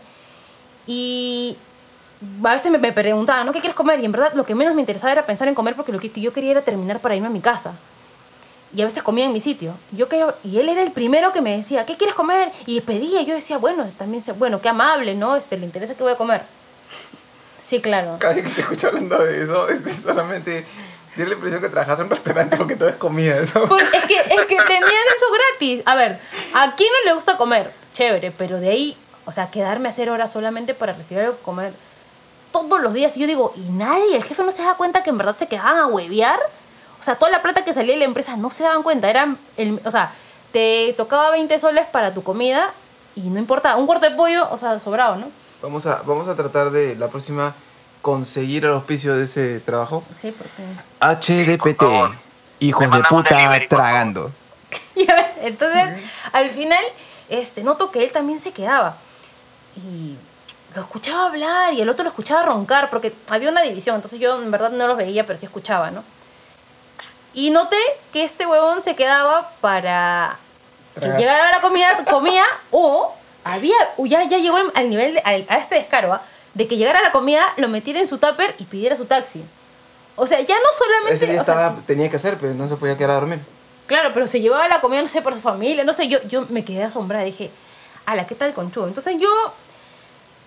[0.85, 1.57] y
[2.43, 3.51] a veces me, me preguntaban, ¿no?
[3.51, 3.99] ¿Qué quieres comer?
[3.99, 6.11] Y en verdad lo que menos me interesaba era pensar en comer porque lo que
[6.11, 7.71] yo quería era terminar para irme a mi casa.
[8.75, 9.73] Y a veces comía en mi sitio.
[9.91, 12.51] Yo creo, y él era el primero que me decía, ¿qué quieres comer?
[12.65, 15.35] Y pedía, yo decía, bueno, también, bueno, qué amable, ¿no?
[15.37, 16.41] Este, le interesa qué voy a comer.
[17.65, 18.17] Sí, claro.
[18.19, 20.65] Cada vez que te escucho hablando de eso, es solamente...
[21.15, 23.37] Tiene la impresión que trabajas en un restaurante porque todo es comida.
[23.39, 23.65] Eso.
[23.69, 25.81] Por- es, que, es que tenían eso gratis.
[25.85, 26.19] A ver,
[26.53, 27.71] ¿a quién no le gusta comer?
[27.93, 31.43] Chévere, pero de ahí, o sea, quedarme a hacer horas solamente para recibir algo que
[31.43, 31.71] comer
[32.51, 33.15] todos los días.
[33.15, 34.17] Y yo digo, ¿y nadie?
[34.17, 36.39] ¿El jefe no se da cuenta que en verdad se quedaban a huevear?
[36.99, 39.09] O sea, toda la plata que salía de la empresa no se daban cuenta.
[39.09, 40.11] Eran, el, o sea,
[40.51, 42.71] te tocaba 20 soles para tu comida
[43.15, 45.27] y no importa, un cuarto de pollo, o sea, sobrado, ¿no?
[45.61, 47.53] Vamos a, vamos a tratar de la próxima
[48.01, 50.03] conseguir el auspicio de ese trabajo.
[50.21, 50.63] Sí, porque...
[50.99, 51.83] HDPT.
[52.59, 54.31] Hijos de puta delivery, tragando.
[55.41, 56.83] Entonces, al final,
[57.29, 58.97] este, noto que él también se quedaba.
[59.75, 60.15] Y
[60.75, 64.41] lo escuchaba hablar y el otro lo escuchaba roncar, porque había una división, entonces yo
[64.41, 66.03] en verdad no los veía, pero sí escuchaba, ¿no?
[67.35, 67.77] Y noté
[68.13, 70.37] que este huevón se quedaba para
[70.99, 73.13] que llegara la comida, comía, o
[73.43, 76.21] había, ya, ya llegó al- nivel, de- al- a este descaro, ¿ah?
[76.53, 79.43] de que llegara la comida, lo metiera en su tupper y pidiera su taxi.
[80.15, 81.13] O sea, ya no solamente...
[81.15, 83.39] Ese día sea, estaba, tenía que hacer, pero no se podía quedar a dormir.
[83.87, 86.45] Claro, pero se llevaba la comida, no sé, por su familia, no sé, yo, yo
[86.49, 87.51] me quedé asombrada, dije,
[88.05, 88.87] ala, ¿qué tal conchudo?
[88.87, 89.27] Entonces yo,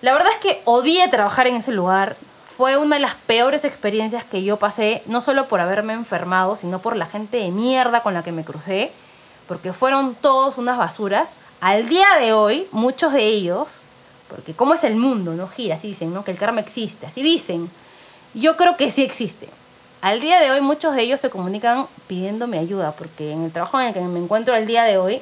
[0.01, 2.16] la verdad es que odié trabajar en ese lugar,
[2.59, 6.81] fue una de las peores experiencias que yo pasé, no solo por haberme enfermado, sino
[6.81, 8.91] por la gente de mierda con la que me crucé,
[9.47, 11.31] porque fueron todos unas basuras.
[11.61, 13.81] Al día de hoy, muchos de ellos,
[14.29, 15.47] porque cómo es el mundo, ¿no?
[15.47, 16.25] Gira, así dicen, ¿no?
[16.25, 17.71] Que el karma existe, así dicen.
[18.35, 19.49] Yo creo que sí existe.
[20.01, 23.79] Al día de hoy muchos de ellos se comunican pidiéndome ayuda, porque en el trabajo
[23.79, 25.21] en el que me encuentro al día de hoy,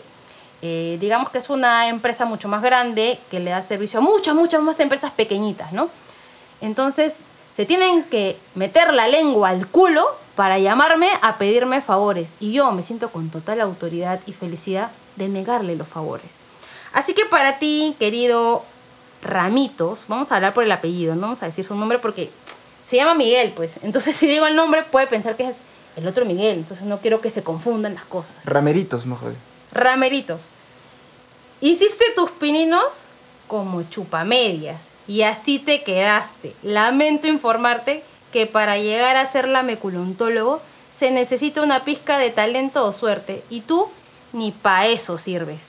[0.62, 4.34] eh, digamos que es una empresa mucho más grande que le da servicio a muchas,
[4.34, 5.90] muchas más empresas pequeñitas, ¿no?
[6.60, 7.14] Entonces,
[7.56, 12.30] se tienen que meter la lengua al culo para llamarme a pedirme favores.
[12.38, 16.30] Y yo me siento con total autoridad y felicidad de negarle los favores.
[16.92, 18.62] Así que para ti, querido
[19.22, 22.30] Ramitos, vamos a hablar por el apellido, no vamos a decir su nombre porque
[22.86, 23.72] se llama Miguel, pues.
[23.82, 25.56] Entonces, si digo el nombre, puede pensar que es
[25.96, 26.58] el otro Miguel.
[26.58, 28.32] Entonces, no quiero que se confundan las cosas.
[28.44, 29.34] Rameritos, mejor.
[29.72, 30.38] Ramerito,
[31.60, 32.84] hiciste tus pininos
[33.48, 36.54] como chupamedias y así te quedaste.
[36.62, 38.02] Lamento informarte
[38.32, 40.60] que para llegar a ser lameculontólogo
[40.98, 43.88] se necesita una pizca de talento o suerte y tú
[44.32, 45.60] ni pa' eso sirves.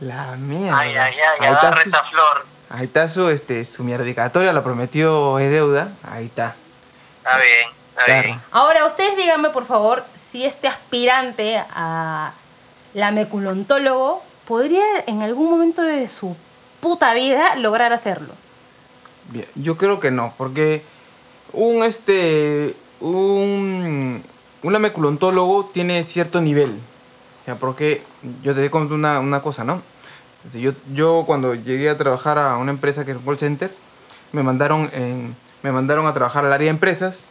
[0.00, 0.78] La mierda.
[0.78, 2.46] Ay, ay, ay, ahí, está agarra su, esa flor.
[2.70, 5.88] ahí está su, este, su mierdicatoria, lo prometió es deuda.
[6.08, 6.54] Ahí está.
[7.18, 8.22] Está bien, está Claro.
[8.22, 8.40] bien.
[8.50, 12.32] Ahora, ustedes díganme por favor si este aspirante a
[12.94, 16.36] lameculontólogo podría en algún momento de su
[16.80, 18.34] puta vida lograr hacerlo.
[19.54, 20.82] Yo creo que no, porque
[21.52, 24.22] un este un
[24.62, 26.70] un ameculontólogo tiene cierto nivel.
[27.40, 28.02] O sea, porque
[28.42, 29.82] yo te conto una, una cosa, ¿no?
[30.50, 33.74] Sea, Yo, yo cuando llegué a trabajar a una empresa que es un call center,
[34.32, 37.24] me mandaron, en- me mandaron a trabajar al área de empresas,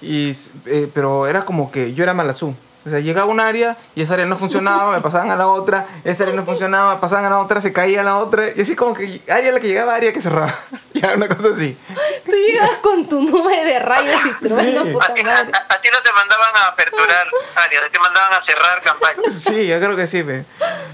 [0.00, 0.32] y,
[0.66, 2.54] eh, pero era como que yo era malazú.
[2.86, 5.46] O sea, llegaba a un área y esa área no funcionaba, me pasaban a la
[5.48, 8.60] otra, esa área no funcionaba, pasaban a la otra, se caía a la otra, y
[8.60, 10.54] así como que área a la que llegaba, área que cerraba.
[10.92, 11.78] ya, una cosa así.
[12.26, 14.92] Tú llegas con tu nube de rayos y truenos, Sí.
[14.92, 15.52] puta a- madre.
[15.54, 17.26] a- a ti no te mandaban a aperturar
[17.56, 19.32] áreas, te mandaban a cerrar campañas.
[19.34, 20.44] Sí, yo creo que sí, me.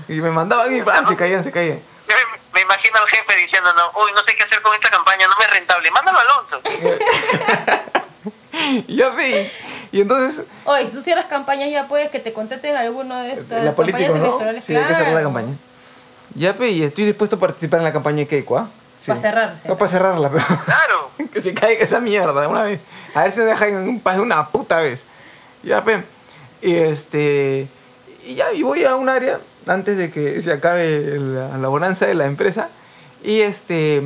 [0.09, 1.07] Y me mandaban y ¡pam!
[1.09, 1.81] se caían, se caían.
[2.09, 2.15] Yo
[2.53, 5.35] me, imagino al jefe diciendo, no, uy, no sé qué hacer con esta campaña, no
[5.39, 5.91] me es rentable.
[5.91, 6.61] Mándalo a Alonso.
[8.87, 9.51] Y ya ve.
[9.93, 13.65] Y, entonces, Oye, si tú cierras campañas ya puedes que te contraten alguno de estas
[13.65, 14.27] la política, campañas ¿no?
[14.27, 14.65] electorales.
[14.65, 15.25] Sí, hay que cerrar la claro.
[15.27, 15.57] campaña.
[16.35, 18.69] Ya ve, y estoy dispuesto a participar en la campaña de Keiko, ¿ah?
[18.99, 19.11] Sí.
[19.11, 20.45] Pa' cerrar, No, para cerrarla, pero.
[20.65, 21.11] Claro.
[21.33, 22.81] que se caiga esa mierda de una vez.
[23.15, 25.07] A ver si me dejan en un paz de una puta vez.
[25.63, 26.05] Ya, pe.
[26.63, 27.67] Y este.
[28.25, 32.07] Y ya, y voy a un área antes de que se acabe la, la bonanza
[32.07, 32.69] de la empresa.
[33.25, 34.03] Y este,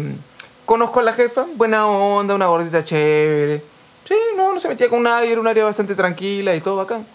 [0.64, 3.62] conozco a la jefa, buena onda, una gordita chévere.
[4.06, 7.06] Sí, no, no se metía con nadie, era un área bastante tranquila y todo bacán.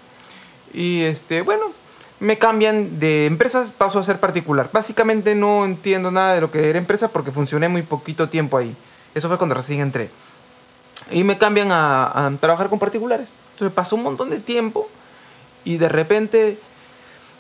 [0.74, 1.66] Y este, bueno,
[2.20, 4.70] me cambian de empresas, paso a ser particular.
[4.72, 8.76] Básicamente no entiendo nada de lo que era empresa porque funcioné muy poquito tiempo ahí.
[9.14, 10.10] Eso fue cuando recién entré.
[11.12, 13.30] Y me cambian a, trabajar con particulares.
[13.54, 14.90] Entonces pasó un montón de tiempo
[15.64, 16.60] y de repente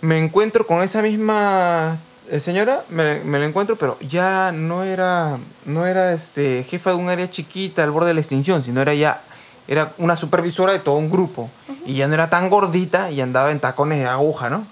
[0.01, 5.37] me encuentro con esa misma eh, señora, me, me la encuentro, pero ya no era,
[5.65, 8.93] no era este, jefa de un área chiquita al borde de la extinción, sino era
[8.93, 9.21] ya
[9.69, 11.49] era una supervisora de todo un grupo.
[11.85, 14.65] Y ya no era tan gordita y andaba en tacones de aguja, ¿no?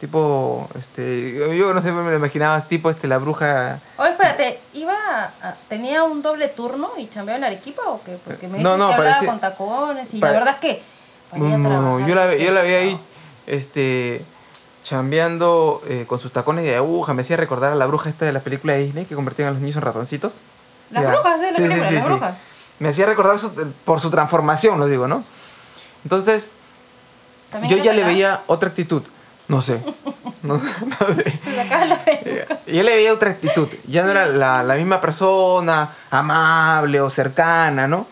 [0.00, 3.78] Tipo, este, yo- no sé, me lo imaginaba, tipo este, la bruja...
[3.98, 4.94] Oye, espérate, ¿iba
[5.42, 8.18] a- ¿tenía un doble turno y chambeaba en Arequipa o qué?
[8.24, 10.82] Porque me No, no, que hablaba parecía- con tacones y la verdad es que...
[11.36, 12.98] No, no, yo la, yo la vi ahí,
[13.46, 14.24] este,
[14.82, 17.14] chambeando eh, con sus tacones de aguja.
[17.14, 19.50] Me hacía recordar a la bruja esta de la película de Disney que convertían a
[19.52, 20.32] los niños en ratoncitos.
[20.90, 21.10] Las Ya.
[21.10, 21.50] brujas, ¿eh?
[21.52, 22.34] La Sí, película, sí, las brujas.
[22.80, 23.52] Me hacía recordar su-
[23.84, 25.22] por su transformación, lo digo, ¿no?
[26.02, 26.48] Entonces,
[27.68, 29.02] yo ya le veía otra actitud.
[29.48, 29.80] No sé.
[30.42, 31.38] No, no sé.
[32.66, 33.68] Yo le veía otra actitud.
[33.86, 38.06] Ya no era la, la misma persona, amable o cercana, ¿no?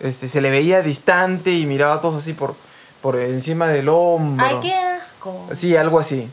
[0.00, 2.56] este, se le veía distante y miraba a todos así por,
[3.00, 4.44] por encima del hombro.
[4.44, 5.46] Ay, qué asco.
[5.54, 6.28] Sí, algo así.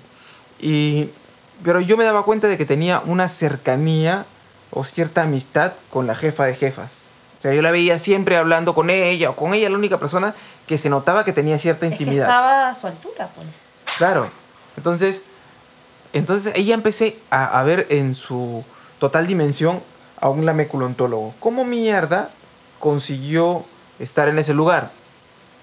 [0.59, 1.11] Y,
[1.63, 4.25] pero yo me daba cuenta de que tenía una cercanía
[4.71, 7.03] o cierta amistad con la jefa de jefas.
[7.48, 10.36] Sea, yo la veía siempre hablando con ella o con ella, la única persona
[10.68, 12.26] que se notaba que tenía cierta Es que intimidad.
[12.28, 13.48] estaba a su altura, pues.
[13.98, 14.30] Claro.
[14.76, 15.24] Entonces,
[16.12, 18.66] entonces ahí ya empecé a, a ver en su
[19.00, 19.82] total dimensión
[20.20, 21.36] a un lameculontólogo.
[21.39, 22.32] ¿Cómo mierda
[22.80, 23.64] consiguió
[23.98, 24.91] estar en ese lugar?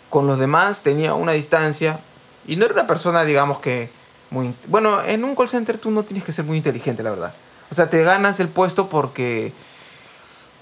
[0.09, 1.99] Con los demás tenía una distancia
[2.47, 3.91] y no era una persona, digamos que
[4.30, 4.55] muy...
[4.68, 7.35] Bueno, en un call center tú no tienes que ser muy inteligente, la verdad.
[7.70, 9.53] O sea, te ganas el puesto porque...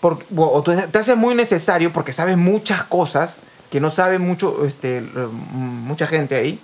[0.03, 3.39] porque o tú- te hace muy necesario porque sabes muchas cosas
[3.71, 5.03] que no sabe mucho, este, eh,
[5.53, 6.59] mucha gente ahí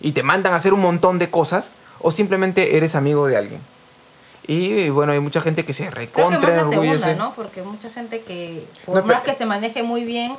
[0.00, 3.60] y te mandan a hacer un montón de cosas o simplemente eres amigo de alguien.
[4.46, 6.98] Y bueno, hay mucha gente que se Creo que recontra más la enorgullece.
[7.00, 7.34] segunda, ¿no?
[7.34, 10.36] Porque mucha gente que, por No, más pero- que se maneje muy bien,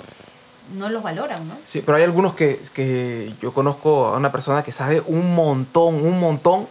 [0.77, 1.55] no los valoran, ¿no?
[1.65, 5.95] Sí, pero hay algunos que, que yo conozco a una persona que sabe un montón,
[5.95, 6.67] un montón,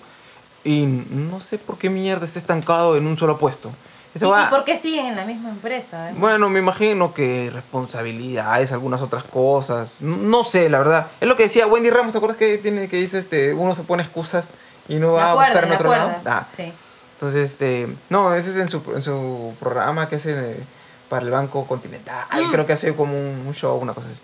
[0.64, 3.70] y no sé por qué mierda está estancado en un solo puesto.
[4.16, 6.04] ¿Y, Ese va- y por qué siguen en la misma empresa?
[6.04, 6.20] además?
[6.20, 10.00] Bueno, me imagino que responsabilidades, algunas otras cosas.
[10.00, 11.08] No, sé, la verdad.
[11.20, 13.82] Es lo que decía Wendy Ramos, ¿te acuerdas que tiene que dice este uno se
[13.82, 14.48] pone excusas
[14.88, 16.12] y no va a acuerdo, buscar en otro lado?
[16.24, 16.72] Ah, Sí.
[17.12, 20.64] entonces, este, no, ese es en su, en su programa que hace eh,
[21.10, 22.24] para el Banco Continental.
[22.32, 22.50] Mm.
[22.52, 24.20] Creo que hace como un, un show, una cosa así.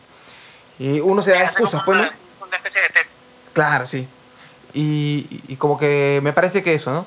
[0.78, 2.04] Y uno se da excusas, pues, ¿no?
[2.04, 2.12] una,
[2.46, 3.06] una especie de test.
[3.52, 4.08] Claro, sí.
[4.74, 7.04] Y, y como que me parece que eso, ¿no?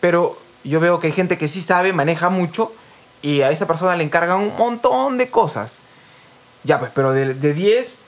[0.00, 2.72] Pero yo veo que hay gente que sí sabe, maneja mucho
[3.22, 5.76] y a esa persona le encargan un montón de cosas.
[6.64, 7.98] Ya, pues, pero de de 10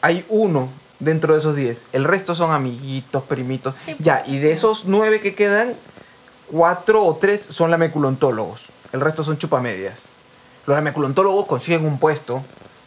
[0.00, 0.68] hay uno
[0.98, 1.86] dentro de esos 10.
[1.92, 3.74] El resto son amiguitos, primitos.
[3.86, 4.28] Sí, ya, pues.
[4.28, 5.74] y de esos 9 que quedan,
[6.50, 8.66] 4 o 3 son lameculontólogos.
[8.92, 10.02] El resto son chupamedias.
[10.66, 12.42] Los lameculontólogos consiguen un puesto,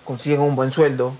[0.05, 1.13] consiguen un buen sueldo,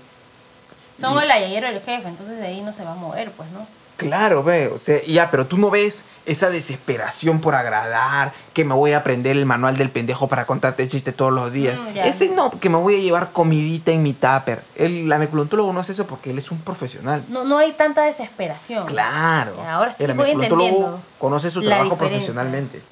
[1.00, 3.48] Son Y- el ayayero del jefe, entonces de ahí no se va a mover, pues,
[3.52, 3.66] ¿no?
[3.98, 8.72] Claro, ve, o sea, ya, pero tú no ves esa desesperación por agradar, que me
[8.72, 11.76] voy a aprender el manual del pendejo para contarte chiste todos los días.
[11.76, 11.98] Mm.
[12.04, 14.62] Ese no, que me voy a llevar comidita en mi tupper.
[14.76, 17.24] El lameculontólogo no hace eso porque él es un profesional.
[17.28, 18.86] No, no hay tanta desesperación.
[18.86, 19.54] Claro.
[19.56, 22.18] Ya, ahora sí el voy entendiendo conoce su trabajo diferencia.
[22.18, 22.82] profesionalmente.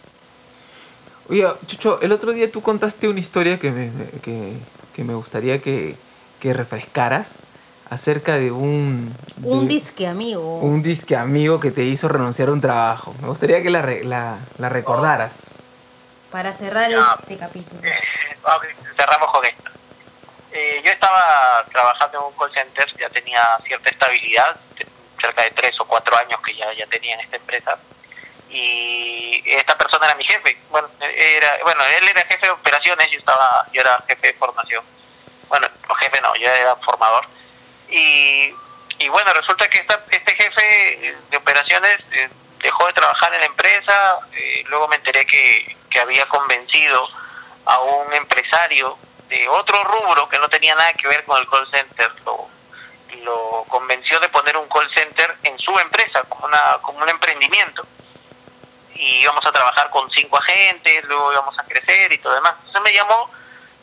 [1.29, 3.91] Oye, Chucho, el otro día tú contaste una historia que me,
[4.23, 4.55] que,
[4.93, 5.95] que me gustaría que,
[6.41, 7.37] que refrescaras
[7.91, 9.17] acerca de un...
[9.43, 10.59] Un de- disque amigo.
[10.59, 13.15] un disque amigo que te hizo renunciar a un trabajo.
[13.21, 15.51] Me gustaría que la, re- la, la recordaras.
[16.31, 17.17] Para cerrar Ya.
[17.21, 17.81] este capítulo.
[18.43, 18.65] Ok,
[18.97, 19.71] cerramos con esto.
[20.53, 24.57] Eh, yo estaba trabajando en un call center, ya tenía cierta estabilidad,
[25.21, 27.77] cerca de tres o cuatro años que ya, ya tenía en esta empresa.
[28.51, 30.57] Y esta persona era mi jefe.
[30.71, 34.83] Bueno, era, bueno, él era jefe de operaciones, yo estaba, yo era jefe de formación.
[35.49, 37.27] Bueno, no jefe no, yo era formador.
[37.89, 38.55] Y,
[38.99, 42.29] y bueno, resulta que esta, este jefe eh, de operaciones eh,
[42.63, 44.19] dejó de trabajar en la empresa.
[44.33, 47.09] eh, luego me enteré que, había convencido
[47.65, 48.99] a un empresario
[49.31, 52.13] de otro rubro que no tenía nada que ver con el call center.
[52.27, 52.49] Lo,
[53.25, 57.87] lo convenció de poner un call center en su empresa, como, una, como un emprendimiento.
[58.95, 62.53] Y íbamos a trabajar con cinco agentes, luego íbamos a crecer y todo demás.
[62.59, 63.31] Entonces me llamó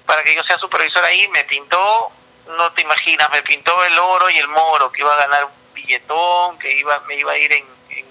[0.06, 2.12] para que yo sea supervisor ahí, me pintó,
[2.48, 5.74] no te imaginas, me pintó el oro y el moro, que iba a ganar un
[5.74, 8.06] billetón, que iba me iba a ir en, en,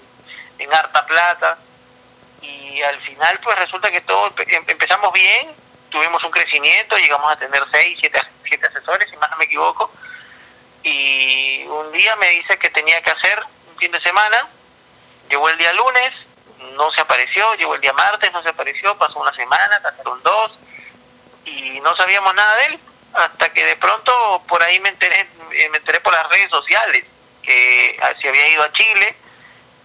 [0.59, 1.57] en harta plata.
[2.41, 5.51] Y al final pues resulta que todo em- empezamos bien,
[5.89, 9.91] tuvimos un crecimiento, llegamos a tener seis, siete, siete asesores, si más no me equivoco,
[10.81, 14.47] y un día me dice que tenía que hacer un fin de semana,
[15.29, 16.13] llegó el día lunes,
[16.75, 20.51] no se apareció, llegó el día martes, no se apareció, pasó una semana, pasaron dos,
[21.45, 22.79] y no sabíamos nada de él,
[23.13, 27.05] hasta que de pronto por ahí me enteré, eh, me enteré por las redes sociales
[27.41, 29.15] que ah, se había ido a Chile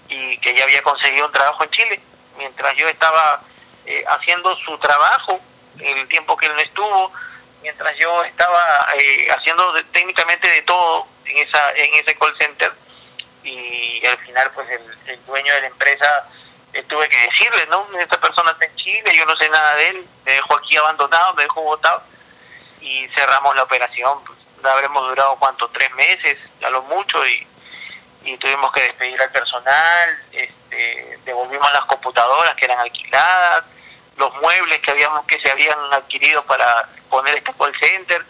[0.09, 2.01] y que ya había conseguido un trabajo en Chile,
[2.39, 3.43] mientras yo estaba
[3.87, 5.41] eh, haciendo su trabajo,
[5.79, 7.13] el tiempo que él no estuvo,
[7.63, 12.73] mientras yo estaba eh, haciendo de- técnicamente de todo en esa en ese call center
[13.45, 16.29] y al final pues el, el dueño de la empresa
[16.89, 17.87] tuve que decirle, ¿no?
[17.99, 21.35] Esta persona está en Chile, yo no sé nada de él, me dejó aquí abandonado,
[21.35, 22.03] me dejó botado
[22.81, 24.19] y cerramos la operación.
[24.25, 27.47] Pues, habremos durado cuánto, tres meses, a lo mucho, y,
[28.25, 33.65] y tuvimos que despedir al personal, este, devolvimos las computadoras que eran alquiladas,
[34.17, 38.25] los muebles que habíamos que se habían adquirido para poner este call center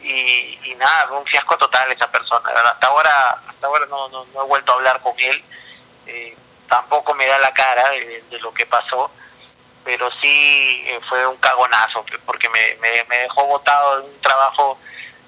[0.00, 2.48] y, y nada, fue un fiasco total esa persona.
[2.48, 5.44] Hasta ahora, hasta ahora no, no, no he vuelto a hablar con él,
[6.06, 6.34] eh,
[6.66, 9.10] tampoco me da la cara de, de lo que pasó,
[9.88, 12.76] pero sí eh, fue un cagonazo porque me,
[13.08, 14.78] me, dejó botado en un trabajo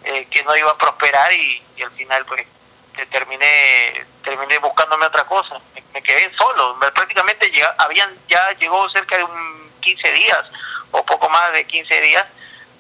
[0.05, 2.47] eh, que no iba a prosperar y, al final pues
[2.95, 5.59] te- terminé terminé buscándome otra cosa.
[5.95, 6.75] Me, quedé solo.
[6.75, 10.45] Me- prácticamente llega- habían ya llegó cerca de un 15 días
[10.91, 12.27] o poco más de 15 días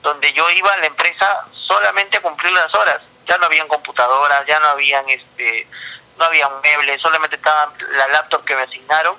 [0.02, 3.00] donde yo iba a la empresa solamente a cumplir las horas.
[3.26, 5.66] Ya no habían computadoras ya no habían este
[6.18, 9.16] no habían muebles solamente estaba la laptop que me asignaron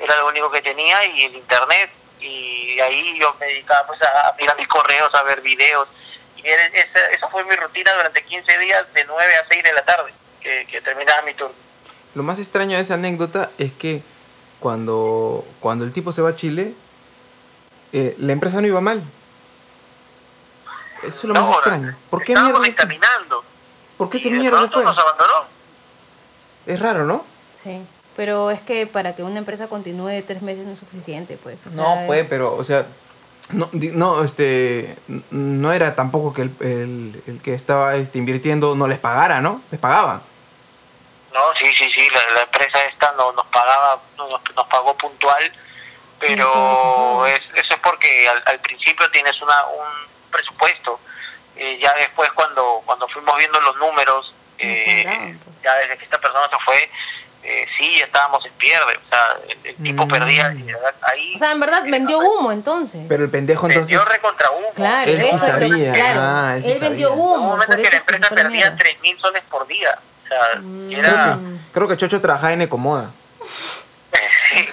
[0.00, 1.90] era lo único que tenía y el internet
[2.20, 5.88] y ahí yo me dedicaba pues a, a mirar mis correos a ver videos
[6.36, 9.72] y era- esa, esa fue mi rutina durante 15 días de 9 a 6 de
[9.72, 11.54] la tarde que, que terminaba mi turno
[12.14, 14.02] Lo más extraño de esa anécdota es que
[14.60, 16.74] cuando, cuando el tipo se va a Chile,
[17.92, 19.04] eh, la empresa no iba mal.
[21.02, 21.96] Eso es lo más extraño.
[22.10, 22.56] ¿Por qué mierda?
[22.58, 22.66] fue?
[22.66, 23.44] dictaminando
[23.96, 24.82] ¿Por qué y ese mierda fue?
[24.84, 25.44] nos abandonó
[26.66, 27.24] Es raro, ¿no?
[27.62, 27.80] Sí.
[28.18, 31.64] Pero es que para que una empresa continúe tres meses no es suficiente, pues.
[31.68, 32.84] o No, sea, pues, pero, o sea,
[33.50, 34.96] no, di- no, este,
[35.30, 39.62] no era tampoco que el, el- el que estaba este, invirtiendo no les pagara, ¿no?
[39.70, 40.20] Les pagaban.
[41.32, 44.96] No, sí, sí, sí, la, la empresa esta no, nos pagaba, no, nos, nos pagó
[44.96, 45.52] puntual,
[46.18, 49.86] pero es, eso es porque al, al principio tienes una, un
[50.32, 50.98] presupuesto,
[51.56, 56.48] eh, ya después cuando, cuando fuimos viendo los números, eh, ya desde que esta persona
[56.50, 56.90] se fue,
[57.42, 60.08] eh, sí, estábamos en pierde, o sea, el, el tipo Mm.
[60.08, 60.46] perdía,
[61.02, 61.34] ahí...
[61.34, 63.00] O sea, en verdad eh, vendió humo entonces.
[63.08, 63.88] Pero el pendejo entonces...
[63.96, 64.68] vendió recontra humo.
[64.74, 67.22] Claro, Él sí sabía, claro, ah, él sí él vendió sabía.
[67.22, 67.48] Hubo un humo.
[67.50, 68.76] momento que la empresa perdía mierda.
[68.76, 69.98] 3 mil soles por día.
[70.24, 70.88] O sea, Mm.
[70.88, 71.38] Creo era...
[71.40, 73.10] que, creo que Chocho trabajaba en Ecomoda.
[74.50, 74.66] sí,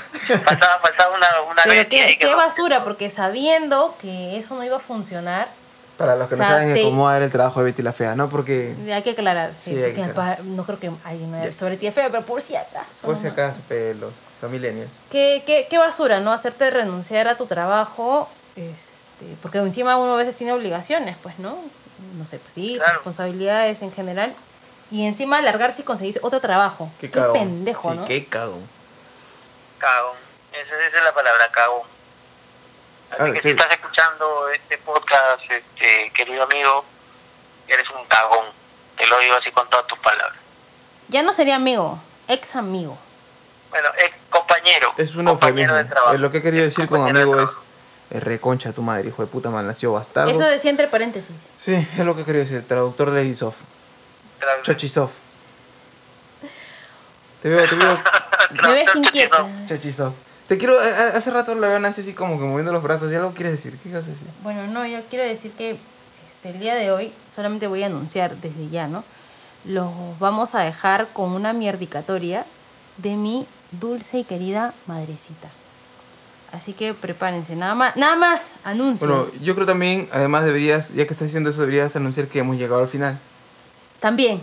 [0.43, 4.63] faltaba, faltaba una, una Pero qué, que qué no- basura, porque sabiendo que eso no
[4.63, 5.47] iba a funcionar,
[5.97, 8.15] Para los que O no saben, te- Ecomoda era el trabajo de Betty la Fea,
[8.15, 8.29] ¿no?
[8.29, 9.51] Porque, hay que aclarar.
[9.61, 10.43] Sí, Sí, hay que aclarar.
[10.43, 11.49] no creo que alguien me haya Ya.
[11.51, 12.89] visto sobre ti feo, pero por si acaso.
[13.01, 14.11] pues si acaso, pe, los,
[14.51, 14.89] millennials.
[15.09, 16.31] ¿Qué, qué, qué basura, ¿no?
[16.33, 21.57] Hacerte renunciar a tu trabajo, este, porque encima uno a veces tiene obligaciones, pues, ¿no?
[22.17, 22.95] No sé, pues sí, Claro.
[22.95, 24.33] responsabilidades en general.
[24.91, 26.91] Y encima alargarse y conseguir otro trabajo.
[26.99, 28.05] Qué Qué, pendejo, sí, ¿no?
[28.05, 28.67] qué cagón.
[29.79, 30.15] Cagón.
[30.51, 31.81] Esa, esa es la palabra, cagón.
[33.11, 33.41] Así que sí.
[33.43, 36.83] si estás escuchando este podcast, este, querido amigo,
[37.67, 38.45] eres un cagón.
[38.97, 40.37] Te lo digo así con todas tus palabras.
[41.09, 42.97] Ya no sería amigo, ex amigo.
[43.69, 44.93] Bueno, es compañero.
[44.97, 46.15] Es un compañero de trabajo.
[46.15, 47.57] Eh, Lo que he querido decir con Compañero de amigo es
[48.11, 50.31] eh, reconcha tu madre, hijo de puta mal nació bastardo.
[50.31, 51.35] Eso decía entre paréntesis.
[51.57, 53.57] Sí, es lo que quería decir, traductor de Edisoft.
[54.63, 55.13] Chachisoft.
[57.41, 57.99] Te veo, te veo,
[58.51, 59.45] Me ves Traductor inquieta.
[60.47, 63.31] Te quiero, hace rato la veo Nancy así como que moviendo los brazos y algo
[63.31, 63.79] quieres decir.
[63.81, 64.15] ¿Qué a decir?
[64.43, 65.77] Bueno, no, yo quiero decir que
[66.31, 69.03] este, el día de hoy solamente voy a anunciar desde ya, ¿no?
[69.65, 72.45] Los vamos a dejar con una mierdicatoria
[72.97, 75.49] de mi dulce y querida madrecita.
[76.51, 79.07] Así que prepárense, nada más, nada más, anuncio.
[79.07, 82.57] Bueno, yo creo también, además deberías, ya que estás diciendo eso, deberías anunciar que hemos
[82.57, 83.17] llegado al final.
[83.99, 84.41] También.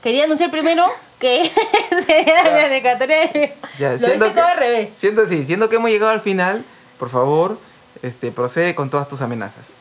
[0.00, 0.86] Quería anunciar primero
[1.18, 1.50] que
[2.06, 4.90] sería la mierdicatoria de Ya, Lo siendo hice que- todo al revés.
[4.96, 6.64] Siendo así, siendo que hemos llegado al final,
[6.98, 7.58] por favor,
[8.02, 9.72] este, procede con todas tus amenazas.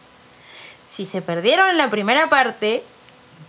[0.92, 2.84] Si se perdieron la primera parte,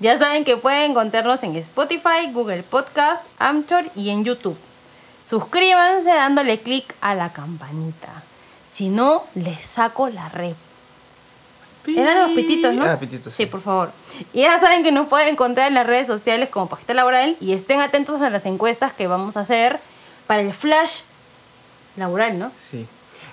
[0.01, 4.59] ya saben que pueden encontrarnos en Spotify, Google Podcast, Anchor y en YouTube.
[5.24, 8.22] Suscríbanse dándole clic a la campanita.
[8.72, 10.55] Si no, les saco la red.
[11.97, 12.84] Eran los pititos, ¿no?
[12.84, 13.34] Ah, pititos.
[13.34, 13.93] Sí, por favor.
[14.32, 17.53] Y ya saben que nos pueden encontrar en las redes sociales como Pajita Laboral y
[17.53, 19.80] estén atentos a las encuestas que vamos a hacer
[20.26, 21.01] para el flash
[21.97, 22.53] laboral, ¿no?
[22.70, 22.86] Sí.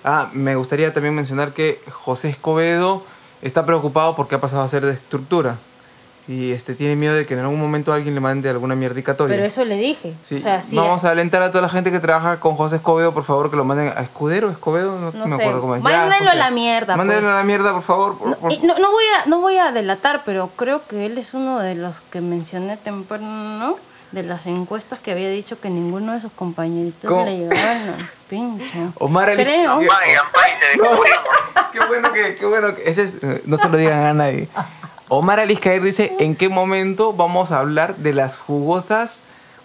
[0.03, 3.03] Ah, me gustaría también mencionar que José Escobedo
[3.41, 5.57] está preocupado porque ha pasado a ser de estructura.
[6.27, 9.35] Y este tiene miedo de que en algún momento alguien le mande alguna mierdicatoria.
[9.35, 10.15] Pero eso le dije.
[10.27, 12.77] Sí, O sea, sí, Vamos a alentar a toda la gente que trabaja con José
[12.77, 15.41] Escobedo, por favor, que lo manden a Escudero, Escobedo, no, No me sé.
[15.43, 15.83] acuerdo cómo es.
[15.83, 17.33] Mándenlo a José, la mierda, Mándenlo pues.
[17.33, 18.17] a la mierda, por favor.
[18.17, 21.17] por- No, por- no, no voy a, no voy a delatar, pero creo que él
[21.19, 23.75] es uno de los que mencioné temprano, ¿no?
[24.11, 27.25] De las encuestas que había dicho que ninguno de sus compañeritos ¿Cómo?
[27.25, 28.67] le llegaban los pinchos.
[28.97, 29.77] Omar Ali- Creo.
[29.79, 29.87] ¿Qué?
[29.87, 31.21] Vayan, vayan, te No, descubrimos.
[31.71, 33.15] qué bueno que, qué bueno que ese es-
[33.45, 34.47] no se lo digan a nadie.
[35.07, 39.21] Omar Aliscaer dice, ¿en qué momento vamos a hablar de las jugosas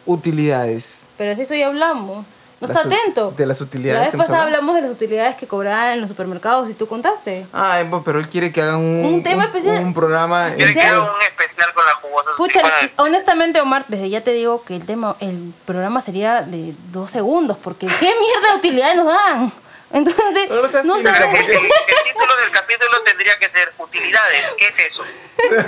[0.06, 0.98] utilidades?
[1.16, 2.24] Pero si eso ya hablamos.
[2.60, 3.30] No está atento.
[3.38, 3.98] De las utilidades.
[4.00, 4.58] La vez pasada hablado.
[4.58, 7.46] hablamos de las utilidades que cobraban en los supermercados y tú contaste.
[7.54, 9.82] Ah, pues, pero él quiere que hagan un, Un tema especial.
[9.82, 10.50] un programa.
[10.54, 12.32] Quiere que que- haga un especial con las jugosas.
[12.36, 16.74] Pucha, Bueno, honestamente, Omar, desde ya te digo que el tema, el programa sería de
[16.92, 19.52] dos segundos, porque ¿qué mierda de utilidades nos dan?
[19.92, 21.60] Entonces, No seas no el, el- el
[22.04, 24.44] título del capítulo tendría que ser Utilidades.
[24.58, 25.02] ¿Qué es eso?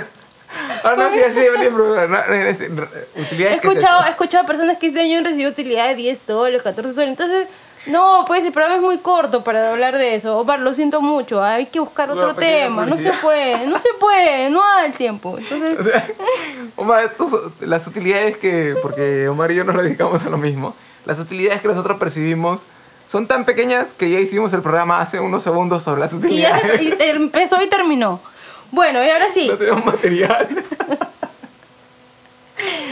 [0.83, 2.57] Ah, no, sí, es- es- He Utilidades.
[3.31, 6.61] ¿qué es escuchado, he escuchado personas que dicen yo he recibido utilidad de 10 soles,
[6.61, 7.09] 14 soles.
[7.09, 7.47] Entonces,
[7.87, 10.37] no, pues el programa es muy corto para hablar de eso.
[10.37, 12.85] Omar, lo siento mucho, hay que buscar otro tema.
[12.85, 15.37] No se puede, no se puede, no da el tiempo.
[15.39, 16.07] Entonces, O sea,
[16.75, 21.19] Omar, estos las utilidades que, porque Omar y yo nos dedicamos a lo mismo, las
[21.19, 22.63] utilidades que nosotros percibimos
[23.13, 26.59] son tan pequeñas que ya hicimos el programa hace unos segundos sobre las y ya
[26.59, 28.19] se- y empezó y terminó.
[28.71, 29.47] Bueno, y ahora sí.
[29.49, 30.47] No tenemos material.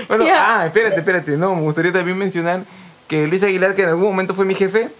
[0.08, 1.32] bueno, ah, espérate, espérate.
[1.38, 2.66] No, me gustaría también mencionar
[3.08, 4.92] que Luis Aguilar, que en algún momento fue mi jefe,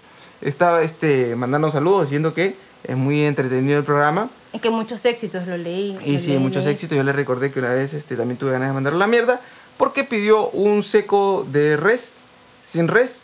[0.42, 4.28] estaba este, mandando saludos diciendo que es muy entretenido el programa.
[4.54, 6.00] Es que muchos éxitos lo leí.
[6.04, 6.74] Y lo sí, leí, muchos leí.
[6.74, 6.98] éxitos.
[6.98, 9.40] Yo le recordé que una vez este, también tuve ganas de mandarle la mierda
[9.78, 12.16] porque pidió un seco de res,
[12.64, 13.22] sin res.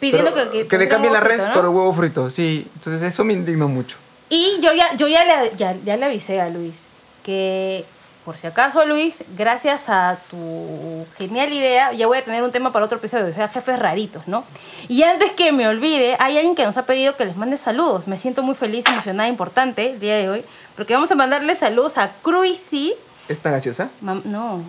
[0.00, 1.52] Pidiendo pero- que, que le tuviera cambien la res ¿no?
[1.54, 2.30] por huevo frito.
[2.30, 3.96] Sí, entonces eso me indignó mucho.
[4.28, 6.74] Y yo ya, yo ya le, ya, ya le avisé a Luis
[7.22, 7.84] que,
[8.24, 12.72] por si acaso, Luis, gracias a tu genial idea, ya voy a tener un tema
[12.72, 14.44] para otro episodio, o sea, jefes raritos, ¿no?
[14.88, 18.06] Y antes que me olvide, hay alguien que nos ha pedido que les mande saludos.
[18.08, 20.44] Me siento muy feliz, emocionada, importante el día de hoy,
[20.76, 22.94] porque vamos a mandarle saludos a Cruisy.
[23.28, 23.54] ¿Es tan?
[24.02, 24.60] Mam- no,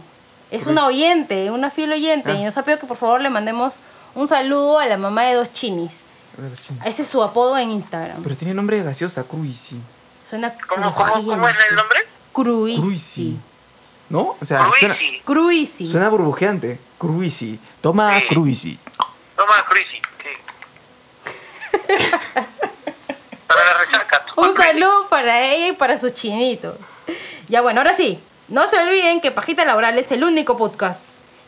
[0.52, 0.70] es Cruisy.
[0.72, 2.36] una oyente, una fiel oyente, Ah.
[2.36, 3.74] y nos ha pedido que por favor le mandemos
[4.18, 5.91] un saludo a la mamá de dos chinis.
[6.84, 8.22] Ese es su apodo en Instagram.
[8.24, 9.80] Pero tiene nombre de gaseosa, Cruisi.
[10.28, 11.99] Suena ¿Cómo, cómo, cómo es el nombre?
[12.34, 12.82] Cruisi.
[12.82, 13.39] Cruisi.
[14.09, 14.36] ¿No?
[14.41, 15.22] O sea, suena, Cruisi.
[15.24, 15.86] Cruisi.
[15.86, 16.80] suena burbujeante.
[16.97, 17.59] Cruisi.
[17.82, 18.26] Toma Sí.
[18.28, 18.80] Cruisi.
[19.36, 20.01] Toma, Cruisi.
[20.24, 20.30] Sí.
[23.47, 24.26] Para la resaca.
[24.36, 24.61] Un Cruisi.
[24.63, 26.76] saludo para ella y para sus chinitos.
[27.49, 28.20] Ya bueno, ahora sí.
[28.47, 31.01] No se olviden que Pajita Laboral es el único podcast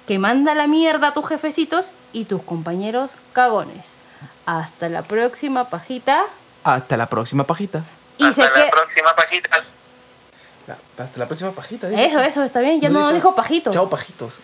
[0.07, 3.85] que manda la mierda a tus jefecitos y tus compañeros cagones.
[4.45, 6.23] Hasta la próxima pajita.
[6.63, 7.83] Hasta la próxima pajita.
[8.17, 9.49] Y Hasta se la que próxima pajita.
[10.67, 11.87] La- hasta la próxima pajita.
[11.89, 12.01] digo.
[12.01, 12.79] Eso, eso, está bien.
[12.81, 13.71] Ya no, dijo- dijo pajito.
[13.71, 14.39] Chao, pajitos.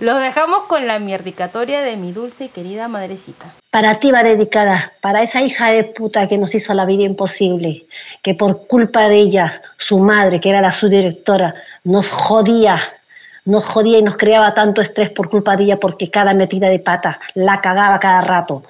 [0.00, 3.46] Los dejamos con la mierdicatoria de mi dulce y querida madrecita.
[3.70, 7.84] Para ti va dedicada, para esa hija de puta que nos hizo la vida imposible,
[8.22, 12.80] que por culpa de ella, su madre, que era la subdirectora, nos jodía,
[13.46, 16.80] nos jodía y nos creaba tanto estrés por culpa de ella porque cada metida de
[16.80, 18.64] pata la cagaba cada rato.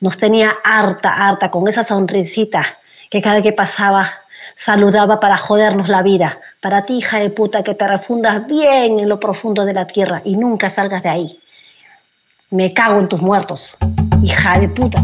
[0.00, 2.76] Nos tenía harta, harta, con esa sonrisita
[3.08, 4.10] que cada que pasaba
[4.58, 6.38] saludaba para jodernos la vida.
[6.60, 10.20] Para ti, hija de puta, que te refundas bien en lo profundo de la tierra
[10.24, 11.38] y nunca salgas de ahí.
[12.50, 13.76] Me cago en tus muertos,
[14.22, 15.02] hija de puta.